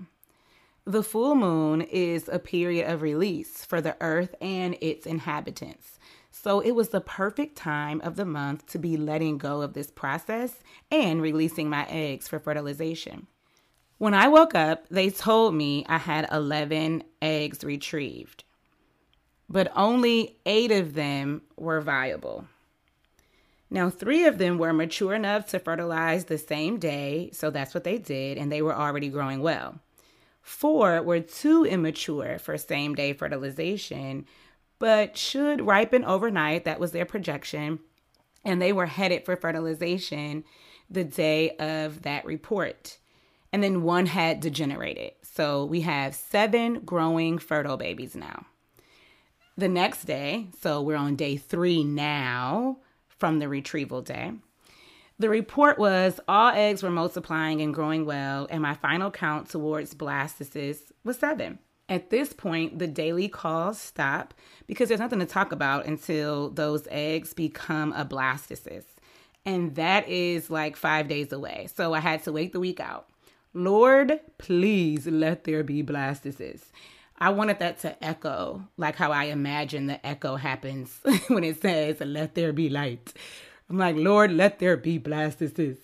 The 0.86 1.02
full 1.02 1.34
moon 1.34 1.82
is 1.82 2.28
a 2.28 2.38
period 2.38 2.90
of 2.90 3.02
release 3.02 3.64
for 3.64 3.82
the 3.82 3.96
earth 4.00 4.34
and 4.40 4.76
its 4.80 5.04
inhabitants. 5.04 5.98
So 6.44 6.60
it 6.60 6.72
was 6.72 6.90
the 6.90 7.00
perfect 7.00 7.56
time 7.56 8.02
of 8.02 8.16
the 8.16 8.26
month 8.26 8.66
to 8.66 8.78
be 8.78 8.98
letting 8.98 9.38
go 9.38 9.62
of 9.62 9.72
this 9.72 9.90
process 9.90 10.52
and 10.90 11.22
releasing 11.22 11.70
my 11.70 11.86
eggs 11.88 12.28
for 12.28 12.38
fertilization. 12.38 13.28
When 13.96 14.12
I 14.12 14.28
woke 14.28 14.54
up, 14.54 14.86
they 14.90 15.08
told 15.08 15.54
me 15.54 15.86
I 15.88 15.96
had 15.96 16.28
11 16.30 17.02
eggs 17.22 17.64
retrieved, 17.64 18.44
but 19.48 19.72
only 19.74 20.36
eight 20.44 20.70
of 20.70 20.92
them 20.92 21.40
were 21.56 21.80
viable. 21.80 22.44
Now, 23.70 23.88
three 23.88 24.26
of 24.26 24.36
them 24.36 24.58
were 24.58 24.74
mature 24.74 25.14
enough 25.14 25.46
to 25.46 25.58
fertilize 25.58 26.26
the 26.26 26.36
same 26.36 26.78
day, 26.78 27.30
so 27.32 27.48
that's 27.48 27.72
what 27.72 27.84
they 27.84 27.96
did, 27.96 28.36
and 28.36 28.52
they 28.52 28.60
were 28.60 28.76
already 28.76 29.08
growing 29.08 29.40
well. 29.40 29.80
Four 30.42 31.00
were 31.00 31.20
too 31.20 31.64
immature 31.64 32.38
for 32.38 32.58
same 32.58 32.94
day 32.94 33.14
fertilization, 33.14 34.26
but 34.84 35.16
should 35.16 35.66
ripen 35.66 36.04
overnight. 36.04 36.66
That 36.66 36.78
was 36.78 36.92
their 36.92 37.06
projection. 37.06 37.78
And 38.44 38.60
they 38.60 38.70
were 38.70 38.84
headed 38.84 39.24
for 39.24 39.34
fertilization 39.34 40.44
the 40.90 41.04
day 41.04 41.56
of 41.56 42.02
that 42.02 42.26
report. 42.26 42.98
And 43.50 43.62
then 43.62 43.82
one 43.82 44.04
had 44.04 44.40
degenerated. 44.40 45.12
So 45.22 45.64
we 45.64 45.80
have 45.80 46.14
seven 46.14 46.80
growing 46.80 47.38
fertile 47.38 47.78
babies 47.78 48.14
now. 48.14 48.44
The 49.56 49.70
next 49.70 50.04
day, 50.04 50.48
so 50.60 50.82
we're 50.82 50.96
on 50.96 51.16
day 51.16 51.38
three 51.38 51.82
now 51.82 52.76
from 53.08 53.38
the 53.38 53.48
retrieval 53.48 54.02
day. 54.02 54.32
The 55.18 55.30
report 55.30 55.78
was 55.78 56.20
all 56.28 56.52
eggs 56.52 56.82
were 56.82 56.90
multiplying 56.90 57.62
and 57.62 57.72
growing 57.72 58.04
well, 58.04 58.46
and 58.50 58.60
my 58.60 58.74
final 58.74 59.10
count 59.10 59.48
towards 59.48 59.94
blastocysts 59.94 60.92
was 61.04 61.18
seven. 61.18 61.58
At 61.88 62.10
this 62.10 62.32
point, 62.32 62.78
the 62.78 62.86
daily 62.86 63.28
calls 63.28 63.78
stop 63.78 64.32
because 64.66 64.88
there's 64.88 65.00
nothing 65.00 65.18
to 65.18 65.26
talk 65.26 65.52
about 65.52 65.86
until 65.86 66.50
those 66.50 66.88
eggs 66.90 67.34
become 67.34 67.92
a 67.92 68.04
blastocyst. 68.04 68.84
And 69.44 69.74
that 69.74 70.08
is 70.08 70.48
like 70.48 70.76
five 70.76 71.08
days 71.08 71.30
away. 71.30 71.68
So 71.74 71.92
I 71.92 72.00
had 72.00 72.22
to 72.24 72.32
wait 72.32 72.52
the 72.52 72.60
week 72.60 72.80
out. 72.80 73.08
Lord, 73.52 74.18
please 74.38 75.06
let 75.06 75.44
there 75.44 75.62
be 75.62 75.82
blastocysts. 75.82 76.72
I 77.18 77.30
wanted 77.30 77.58
that 77.60 77.78
to 77.80 78.04
echo 78.04 78.66
like 78.76 78.96
how 78.96 79.12
I 79.12 79.24
imagine 79.24 79.86
the 79.86 80.04
echo 80.04 80.36
happens 80.36 80.98
when 81.28 81.44
it 81.44 81.60
says, 81.60 82.00
let 82.00 82.34
there 82.34 82.52
be 82.52 82.68
light. 82.68 83.12
I'm 83.68 83.78
like, 83.78 83.96
Lord, 83.96 84.32
let 84.32 84.58
there 84.58 84.76
be 84.76 84.98
blastocysts. 84.98 85.78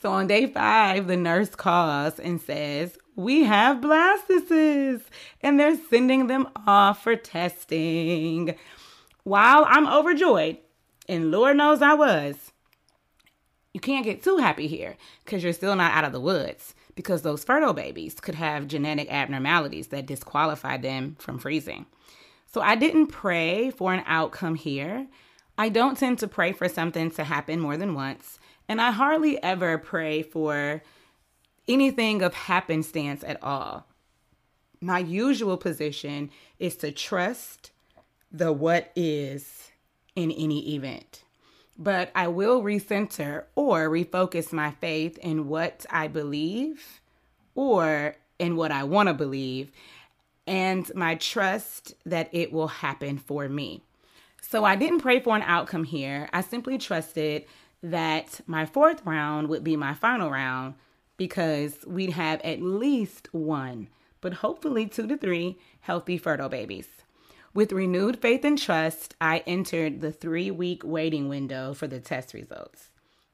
So 0.00 0.10
on 0.10 0.26
day 0.26 0.46
five, 0.46 1.06
the 1.06 1.16
nurse 1.16 1.50
calls 1.50 2.18
and 2.18 2.40
says, 2.40 2.98
we 3.16 3.44
have 3.44 3.78
blastocysts 3.78 5.06
and 5.40 5.58
they're 5.58 5.78
sending 5.88 6.26
them 6.26 6.48
off 6.66 7.02
for 7.02 7.16
testing. 7.16 8.54
While 9.24 9.64
I'm 9.66 9.88
overjoyed, 9.88 10.58
and 11.08 11.30
Lord 11.30 11.56
knows 11.56 11.82
I 11.82 11.94
was, 11.94 12.52
you 13.72 13.80
can't 13.80 14.04
get 14.04 14.22
too 14.22 14.36
happy 14.36 14.66
here 14.66 14.96
because 15.24 15.42
you're 15.42 15.52
still 15.52 15.76
not 15.76 15.92
out 15.92 16.04
of 16.04 16.12
the 16.12 16.20
woods 16.20 16.74
because 16.94 17.22
those 17.22 17.44
fertile 17.44 17.74
babies 17.74 18.20
could 18.20 18.34
have 18.34 18.68
genetic 18.68 19.10
abnormalities 19.12 19.88
that 19.88 20.06
disqualify 20.06 20.76
them 20.76 21.16
from 21.18 21.38
freezing. 21.38 21.86
So 22.52 22.60
I 22.60 22.74
didn't 22.74 23.08
pray 23.08 23.70
for 23.70 23.92
an 23.92 24.02
outcome 24.06 24.54
here. 24.54 25.06
I 25.58 25.68
don't 25.68 25.98
tend 25.98 26.18
to 26.20 26.28
pray 26.28 26.52
for 26.52 26.68
something 26.68 27.10
to 27.12 27.24
happen 27.24 27.60
more 27.60 27.76
than 27.76 27.94
once, 27.94 28.38
and 28.68 28.80
I 28.80 28.90
hardly 28.90 29.42
ever 29.42 29.78
pray 29.78 30.22
for 30.22 30.82
anything 31.68 32.22
of 32.22 32.34
happenstance 32.34 33.24
at 33.24 33.42
all. 33.42 33.86
My 34.80 34.98
usual 34.98 35.56
position 35.56 36.30
is 36.58 36.76
to 36.76 36.92
trust 36.92 37.70
the 38.30 38.52
what 38.52 38.92
is 38.94 39.70
in 40.14 40.30
any 40.30 40.74
event. 40.74 41.22
But 41.78 42.10
I 42.14 42.28
will 42.28 42.62
recenter 42.62 43.44
or 43.54 43.88
refocus 43.88 44.52
my 44.52 44.70
faith 44.70 45.18
in 45.18 45.48
what 45.48 45.84
I 45.90 46.08
believe 46.08 47.00
or 47.54 48.16
in 48.38 48.56
what 48.56 48.72
I 48.72 48.84
want 48.84 49.08
to 49.08 49.14
believe 49.14 49.70
and 50.46 50.90
my 50.94 51.16
trust 51.16 51.94
that 52.04 52.28
it 52.32 52.52
will 52.52 52.68
happen 52.68 53.18
for 53.18 53.48
me. 53.48 53.82
So 54.40 54.64
I 54.64 54.76
didn't 54.76 55.00
pray 55.00 55.20
for 55.20 55.34
an 55.34 55.42
outcome 55.42 55.84
here. 55.84 56.28
I 56.32 56.40
simply 56.40 56.78
trusted 56.78 57.46
that 57.82 58.40
my 58.46 58.64
fourth 58.64 59.04
round 59.04 59.48
would 59.48 59.64
be 59.64 59.76
my 59.76 59.94
final 59.94 60.30
round 60.30 60.74
because 61.16 61.84
we'd 61.86 62.10
have 62.10 62.40
at 62.42 62.60
least 62.60 63.32
one, 63.32 63.88
but 64.20 64.34
hopefully 64.34 64.86
two 64.86 65.06
to 65.06 65.16
three 65.16 65.58
healthy 65.80 66.18
fertile 66.18 66.48
babies. 66.48 66.88
With 67.54 67.72
renewed 67.72 68.20
faith 68.20 68.44
and 68.44 68.58
trust, 68.58 69.14
I 69.20 69.42
entered 69.46 70.00
the 70.00 70.12
three 70.12 70.50
week 70.50 70.82
waiting 70.84 71.28
window 71.28 71.72
for 71.72 71.86
the 71.86 72.00
test 72.00 72.34
results. 72.34 72.90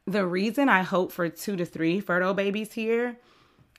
The 0.07 0.27
reason 0.27 0.69
I 0.69 0.83
hope 0.83 1.13
for 1.13 1.29
two 1.29 1.57
to 1.57 1.65
three 1.65 2.01
fertile 2.01 2.35
babies 2.35 2.73
here 2.73 3.19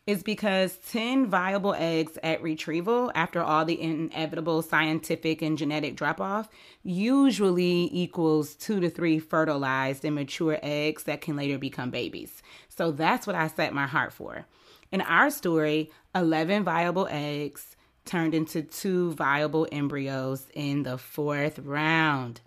is 0.05 0.21
because 0.21 0.77
10 0.91 1.27
viable 1.27 1.73
eggs 1.77 2.17
at 2.23 2.41
retrieval 2.41 3.11
after 3.15 3.41
all 3.41 3.63
the 3.63 3.79
inevitable 3.79 4.61
scientific 4.61 5.41
and 5.41 5.57
genetic 5.57 5.95
drop 5.95 6.19
off 6.19 6.49
usually 6.83 7.89
equals 7.91 8.53
two 8.55 8.81
to 8.81 8.89
three 8.89 9.17
fertilized 9.17 10.03
and 10.03 10.15
mature 10.15 10.59
eggs 10.61 11.03
that 11.03 11.21
can 11.21 11.37
later 11.37 11.57
become 11.57 11.89
babies. 11.89 12.43
So 12.67 12.91
that's 12.91 13.25
what 13.25 13.35
I 13.35 13.47
set 13.47 13.73
my 13.73 13.87
heart 13.87 14.11
for. 14.11 14.45
In 14.91 14.99
our 15.01 15.29
story, 15.29 15.89
11 16.13 16.65
viable 16.65 17.07
eggs, 17.09 17.75
turned 18.05 18.35
into 18.35 18.61
two 18.61 19.13
viable 19.13 19.67
embryos 19.71 20.47
in 20.53 20.83
the 20.83 20.97
fourth 20.97 21.59
round. 21.59 22.41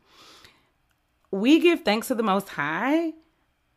We 1.31 1.59
give 1.61 1.81
thanks 1.83 2.09
to 2.09 2.15
the 2.15 2.23
Most 2.23 2.51
High, 2.51 3.15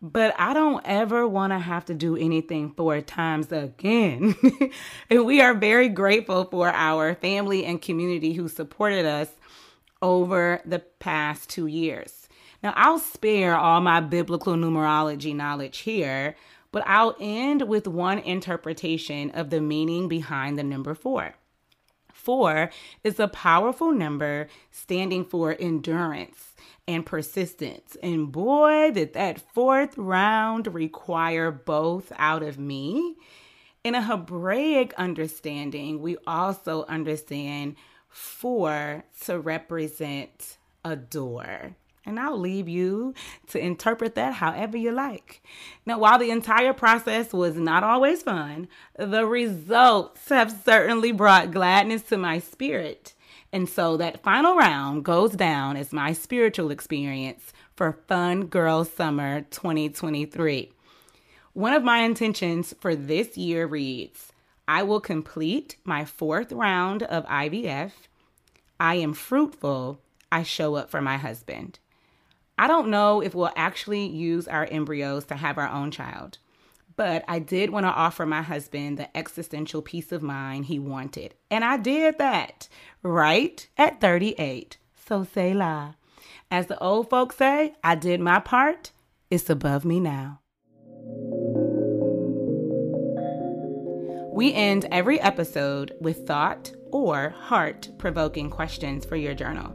but 0.01 0.33
I 0.39 0.53
don't 0.53 0.81
ever 0.85 1.27
want 1.27 1.51
to 1.51 1.59
have 1.59 1.85
to 1.85 1.93
do 1.93 2.15
anything 2.15 2.71
four 2.71 3.01
times 3.01 3.51
again. 3.51 4.35
and 5.09 5.25
we 5.25 5.41
are 5.41 5.53
very 5.53 5.89
grateful 5.89 6.45
for 6.45 6.69
our 6.69 7.15
family 7.15 7.65
and 7.65 7.81
community 7.81 8.33
who 8.33 8.47
supported 8.47 9.05
us 9.05 9.29
over 10.01 10.61
the 10.65 10.79
past 10.79 11.49
two 11.49 11.67
years. 11.67 12.29
Now, 12.63 12.73
I'll 12.75 12.99
spare 12.99 13.57
all 13.57 13.81
my 13.81 13.99
biblical 13.99 14.55
numerology 14.55 15.35
knowledge 15.35 15.79
here, 15.79 16.35
but 16.71 16.83
I'll 16.85 17.15
end 17.19 17.63
with 17.63 17.87
one 17.87 18.19
interpretation 18.19 19.31
of 19.31 19.49
the 19.49 19.61
meaning 19.61 20.07
behind 20.07 20.57
the 20.57 20.63
number 20.63 20.93
four. 20.93 21.35
Four 22.13 22.69
is 23.03 23.19
a 23.19 23.27
powerful 23.27 23.91
number 23.91 24.47
standing 24.71 25.25
for 25.25 25.55
endurance 25.59 26.48
and 26.89 27.05
persistence. 27.05 27.95
And 28.01 28.31
boy, 28.31 28.89
did 28.91 29.13
that 29.13 29.39
fourth 29.53 29.95
round 29.95 30.73
require 30.73 31.51
both 31.51 32.11
out 32.17 32.41
of 32.41 32.57
me. 32.57 33.15
In 33.83 33.93
a 33.93 34.01
Hebraic 34.01 34.95
understanding, 34.95 36.01
we 36.01 36.17
also 36.25 36.85
understand 36.85 37.75
four 38.07 39.03
to 39.25 39.39
represent 39.39 40.57
a 40.83 40.95
door. 40.95 41.75
And 42.07 42.19
I'll 42.19 42.39
leave 42.39 42.67
you 42.67 43.13
to 43.49 43.63
interpret 43.63 44.15
that 44.15 44.33
however 44.33 44.75
you 44.75 44.91
like. 44.91 45.43
Now, 45.85 45.99
while 45.99 46.17
the 46.17 46.31
entire 46.31 46.73
process 46.73 47.31
was 47.33 47.55
not 47.55 47.83
always 47.83 48.23
fun, 48.23 48.67
the 48.97 49.27
results 49.27 50.27
have 50.29 50.51
certainly 50.65 51.11
brought 51.11 51.51
gladness 51.51 52.01
to 52.03 52.17
my 52.17 52.39
spirit. 52.39 53.13
And 53.51 53.67
so 53.67 53.97
that 53.97 54.21
final 54.21 54.55
round 54.55 55.03
goes 55.03 55.31
down 55.31 55.75
as 55.75 55.91
my 55.91 56.13
spiritual 56.13 56.69
experience 56.69 57.51
for 57.75 57.93
Fun 58.07 58.45
Girl 58.45 58.85
Summer 58.85 59.41
2023. 59.49 60.71
One 61.53 61.73
of 61.73 61.83
my 61.83 61.99
intentions 61.99 62.75
for 62.79 62.95
this 62.95 63.37
year 63.37 63.65
reads 63.65 64.31
I 64.67 64.83
will 64.83 65.01
complete 65.01 65.77
my 65.83 66.05
fourth 66.05 66.51
round 66.51 67.01
of 67.03 67.25
IVF. 67.25 67.91
I 68.79 68.95
am 68.95 69.13
fruitful. 69.13 69.99
I 70.31 70.43
show 70.43 70.75
up 70.75 70.91
for 70.91 71.01
my 71.01 71.17
husband. 71.17 71.79
I 72.59 72.67
don't 72.67 72.89
know 72.89 73.19
if 73.19 73.33
we'll 73.33 73.51
actually 73.55 74.05
use 74.05 74.47
our 74.47 74.65
embryos 74.65 75.25
to 75.25 75.35
have 75.35 75.57
our 75.57 75.67
own 75.67 75.89
child, 75.89 76.37
but 76.99 77.23
I 77.29 77.39
did 77.39 77.69
want 77.69 77.85
to 77.85 77.93
offer 77.93 78.25
my 78.25 78.41
husband 78.41 78.97
the 78.97 79.17
existential 79.17 79.81
peace 79.81 80.11
of 80.11 80.21
mind 80.21 80.65
he 80.65 80.79
wanted. 80.79 81.33
And 81.49 81.63
I 81.63 81.77
did 81.77 82.17
that 82.17 82.67
right 83.03 83.65
at 83.77 84.01
38. 84.01 84.77
So 85.07 85.23
say 85.23 85.53
la. 85.53 85.93
As 86.51 86.67
the 86.67 86.77
old 86.79 87.09
folks 87.09 87.37
say, 87.37 87.73
I 87.81 87.95
did 87.95 88.19
my 88.19 88.41
part. 88.41 88.91
It's 89.31 89.49
above 89.49 89.85
me 89.85 90.01
now. 90.01 90.41
We 94.33 94.53
end 94.53 94.85
every 94.91 95.21
episode 95.21 95.95
with 96.01 96.27
thought 96.27 96.73
or 96.91 97.29
heart 97.29 97.87
provoking 97.97 98.49
questions 98.49 99.05
for 99.05 99.15
your 99.15 99.33
journal. 99.33 99.73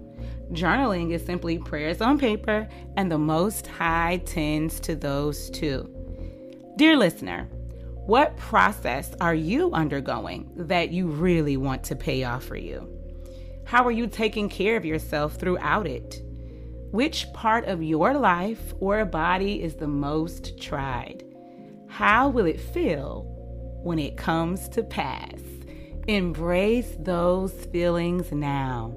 Journaling 0.52 1.10
is 1.12 1.24
simply 1.24 1.56
prayers 1.56 2.02
on 2.02 2.18
paper, 2.18 2.68
and 2.98 3.10
the 3.10 3.16
Most 3.16 3.66
High 3.66 4.20
tends 4.26 4.78
to 4.80 4.94
those 4.94 5.48
too. 5.48 6.03
Dear 6.76 6.96
listener, 6.96 7.44
what 8.06 8.36
process 8.36 9.14
are 9.20 9.34
you 9.34 9.70
undergoing 9.72 10.50
that 10.56 10.90
you 10.90 11.06
really 11.06 11.56
want 11.56 11.84
to 11.84 11.94
pay 11.94 12.24
off 12.24 12.42
for 12.42 12.56
you? 12.56 12.88
How 13.64 13.84
are 13.84 13.92
you 13.92 14.08
taking 14.08 14.48
care 14.48 14.76
of 14.76 14.84
yourself 14.84 15.36
throughout 15.36 15.86
it? 15.86 16.20
Which 16.90 17.32
part 17.32 17.66
of 17.66 17.84
your 17.84 18.14
life 18.14 18.74
or 18.80 19.04
body 19.04 19.62
is 19.62 19.76
the 19.76 19.86
most 19.86 20.60
tried? 20.60 21.22
How 21.86 22.28
will 22.28 22.44
it 22.44 22.60
feel 22.60 23.22
when 23.84 24.00
it 24.00 24.16
comes 24.16 24.68
to 24.70 24.82
pass? 24.82 25.38
Embrace 26.08 26.96
those 26.98 27.52
feelings 27.66 28.32
now. 28.32 28.96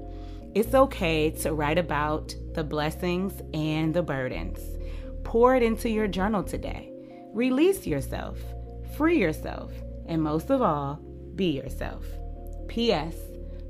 It's 0.52 0.74
okay 0.74 1.30
to 1.42 1.54
write 1.54 1.78
about 1.78 2.34
the 2.54 2.64
blessings 2.64 3.40
and 3.54 3.94
the 3.94 4.02
burdens. 4.02 4.58
Pour 5.22 5.54
it 5.54 5.62
into 5.62 5.88
your 5.88 6.08
journal 6.08 6.42
today. 6.42 6.92
Release 7.38 7.86
yourself, 7.86 8.36
free 8.96 9.16
yourself, 9.16 9.70
and 10.06 10.20
most 10.20 10.50
of 10.50 10.60
all, 10.60 10.96
be 11.36 11.50
yourself. 11.52 12.04
P.S. 12.66 13.14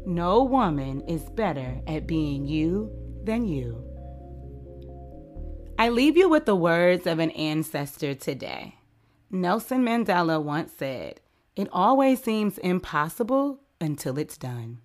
No 0.07 0.43
woman 0.43 1.03
is 1.03 1.29
better 1.29 1.79
at 1.87 2.07
being 2.07 2.47
you 2.47 2.91
than 3.25 3.47
you. 3.47 3.85
I 5.79 5.91
leave 5.91 6.17
you 6.17 6.31
with 6.31 6.47
the 6.47 6.57
words 6.57 7.07
of 7.07 7.19
an 7.19 7.31
ancestor 7.33 8.15
today. 8.15 8.77
Nelson 9.31 9.85
Mandela 9.85 10.43
once 10.43 10.73
said, 10.73 11.21
It 11.55 11.69
always 11.71 12.23
seems 12.23 12.57
impossible 12.57 13.61
until 13.83 14.17
it's 14.17 14.39
done. 14.39 14.79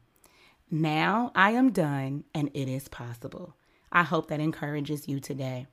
Now 0.70 1.32
I 1.36 1.52
am 1.52 1.72
done 1.72 2.26
and 2.36 2.50
it 2.54 2.68
is 2.68 2.90
possible. 2.90 3.56
I 3.94 4.04
hope 4.04 4.28
that 4.28 4.42
encourages 4.42 5.08
you 5.08 5.22
today. 5.22 5.68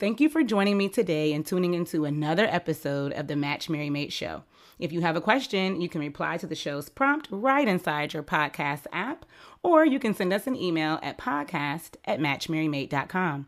Thank 0.00 0.18
you 0.18 0.30
for 0.30 0.42
joining 0.42 0.78
me 0.78 0.88
today 0.88 1.34
and 1.34 1.44
tuning 1.44 1.74
into 1.74 2.06
another 2.06 2.46
episode 2.46 3.12
of 3.12 3.26
the 3.26 3.36
Match 3.36 3.68
Marry 3.68 3.90
Mate 3.90 4.14
Show. 4.14 4.44
If 4.78 4.92
you 4.92 5.02
have 5.02 5.14
a 5.14 5.20
question, 5.20 5.82
you 5.82 5.90
can 5.90 6.00
reply 6.00 6.38
to 6.38 6.46
the 6.46 6.54
show's 6.54 6.88
prompt 6.88 7.28
right 7.30 7.68
inside 7.68 8.14
your 8.14 8.22
podcast 8.22 8.86
app, 8.94 9.26
or 9.62 9.84
you 9.84 9.98
can 9.98 10.14
send 10.14 10.32
us 10.32 10.46
an 10.46 10.56
email 10.56 10.98
at 11.02 11.18
podcast 11.18 11.96
at 12.06 12.18
matchmarrymate.com. 12.18 13.46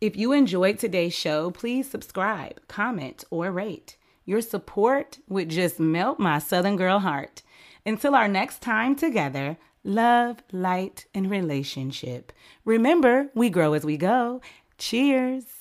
If 0.00 0.16
you 0.16 0.30
enjoyed 0.30 0.78
today's 0.78 1.12
show, 1.12 1.50
please 1.50 1.90
subscribe, 1.90 2.60
comment, 2.68 3.24
or 3.28 3.50
rate. 3.50 3.96
Your 4.24 4.42
support 4.42 5.18
would 5.26 5.48
just 5.48 5.80
melt 5.80 6.20
my 6.20 6.38
Southern 6.38 6.76
girl 6.76 7.00
heart. 7.00 7.42
Until 7.84 8.14
our 8.14 8.28
next 8.28 8.62
time 8.62 8.94
together, 8.94 9.56
love, 9.82 10.36
light, 10.52 11.06
and 11.12 11.28
relationship. 11.28 12.32
Remember, 12.64 13.30
we 13.34 13.50
grow 13.50 13.72
as 13.72 13.84
we 13.84 13.96
go. 13.96 14.40
Cheers. 14.78 15.59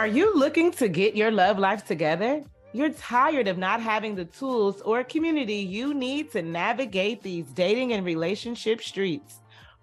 Are 0.00 0.06
you 0.06 0.34
looking 0.34 0.70
to 0.72 0.88
get 0.88 1.14
your 1.14 1.30
love 1.30 1.58
life 1.58 1.84
together? 1.84 2.42
You're 2.72 2.88
tired 2.88 3.48
of 3.48 3.58
not 3.58 3.82
having 3.82 4.14
the 4.14 4.24
tools 4.24 4.80
or 4.80 5.04
community 5.04 5.56
you 5.56 5.92
need 5.92 6.30
to 6.32 6.40
navigate 6.40 7.22
these 7.22 7.44
dating 7.46 7.92
and 7.92 8.02
relationship 8.04 8.80
streets. 8.80 9.40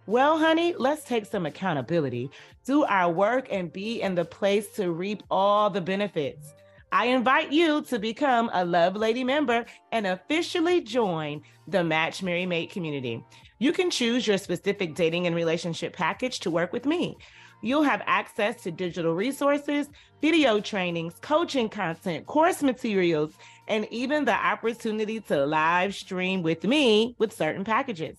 Well, 0.07 0.39
honey, 0.39 0.73
let's 0.77 1.03
take 1.03 1.25
some 1.25 1.45
accountability, 1.45 2.31
do 2.63 2.85
our 2.85 3.11
work, 3.11 3.49
and 3.51 3.73
be 3.73 4.01
in 4.01 4.15
the 4.15 4.23
place 4.23 4.69
to 4.75 4.93
reap 4.93 5.21
all 5.29 5.69
the 5.69 5.81
benefits. 5.81 6.53
I 6.93 7.07
invite 7.07 7.51
you 7.51 7.81
to 7.81 7.99
become 7.99 8.49
a 8.53 8.63
Love 8.63 8.95
Lady 8.95 9.25
member 9.25 9.65
and 9.91 10.07
officially 10.07 10.79
join 10.79 11.41
the 11.67 11.83
Match 11.83 12.23
Marry 12.23 12.45
Mate 12.45 12.71
community. 12.71 13.21
You 13.59 13.73
can 13.73 13.89
choose 13.89 14.25
your 14.25 14.37
specific 14.37 14.95
dating 14.95 15.27
and 15.27 15.35
relationship 15.35 15.91
package 15.91 16.39
to 16.39 16.51
work 16.51 16.71
with 16.71 16.85
me. 16.85 17.17
You'll 17.61 17.83
have 17.83 18.01
access 18.05 18.63
to 18.63 18.71
digital 18.71 19.13
resources, 19.13 19.89
video 20.21 20.61
trainings, 20.61 21.15
coaching 21.19 21.67
content, 21.67 22.27
course 22.27 22.63
materials, 22.63 23.33
and 23.67 23.85
even 23.91 24.23
the 24.23 24.31
opportunity 24.31 25.19
to 25.19 25.45
live 25.45 25.93
stream 25.93 26.43
with 26.43 26.63
me 26.63 27.13
with 27.19 27.33
certain 27.33 27.65
packages. 27.65 28.15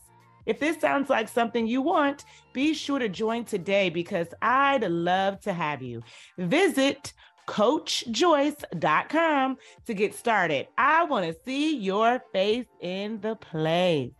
If 0.48 0.58
this 0.58 0.80
sounds 0.80 1.08
like 1.10 1.28
something 1.28 1.66
you 1.66 1.82
want, 1.82 2.24
be 2.54 2.72
sure 2.72 2.98
to 2.98 3.10
join 3.10 3.44
today 3.44 3.90
because 3.90 4.28
I'd 4.40 4.82
love 4.82 5.40
to 5.40 5.52
have 5.52 5.82
you. 5.82 6.02
Visit 6.38 7.12
coachjoyice.com 7.46 9.58
to 9.84 9.94
get 9.94 10.14
started. 10.14 10.68
I 10.78 11.04
want 11.04 11.26
to 11.26 11.36
see 11.44 11.76
your 11.76 12.22
face 12.32 12.64
in 12.80 13.20
the 13.20 13.36
place. 13.36 14.12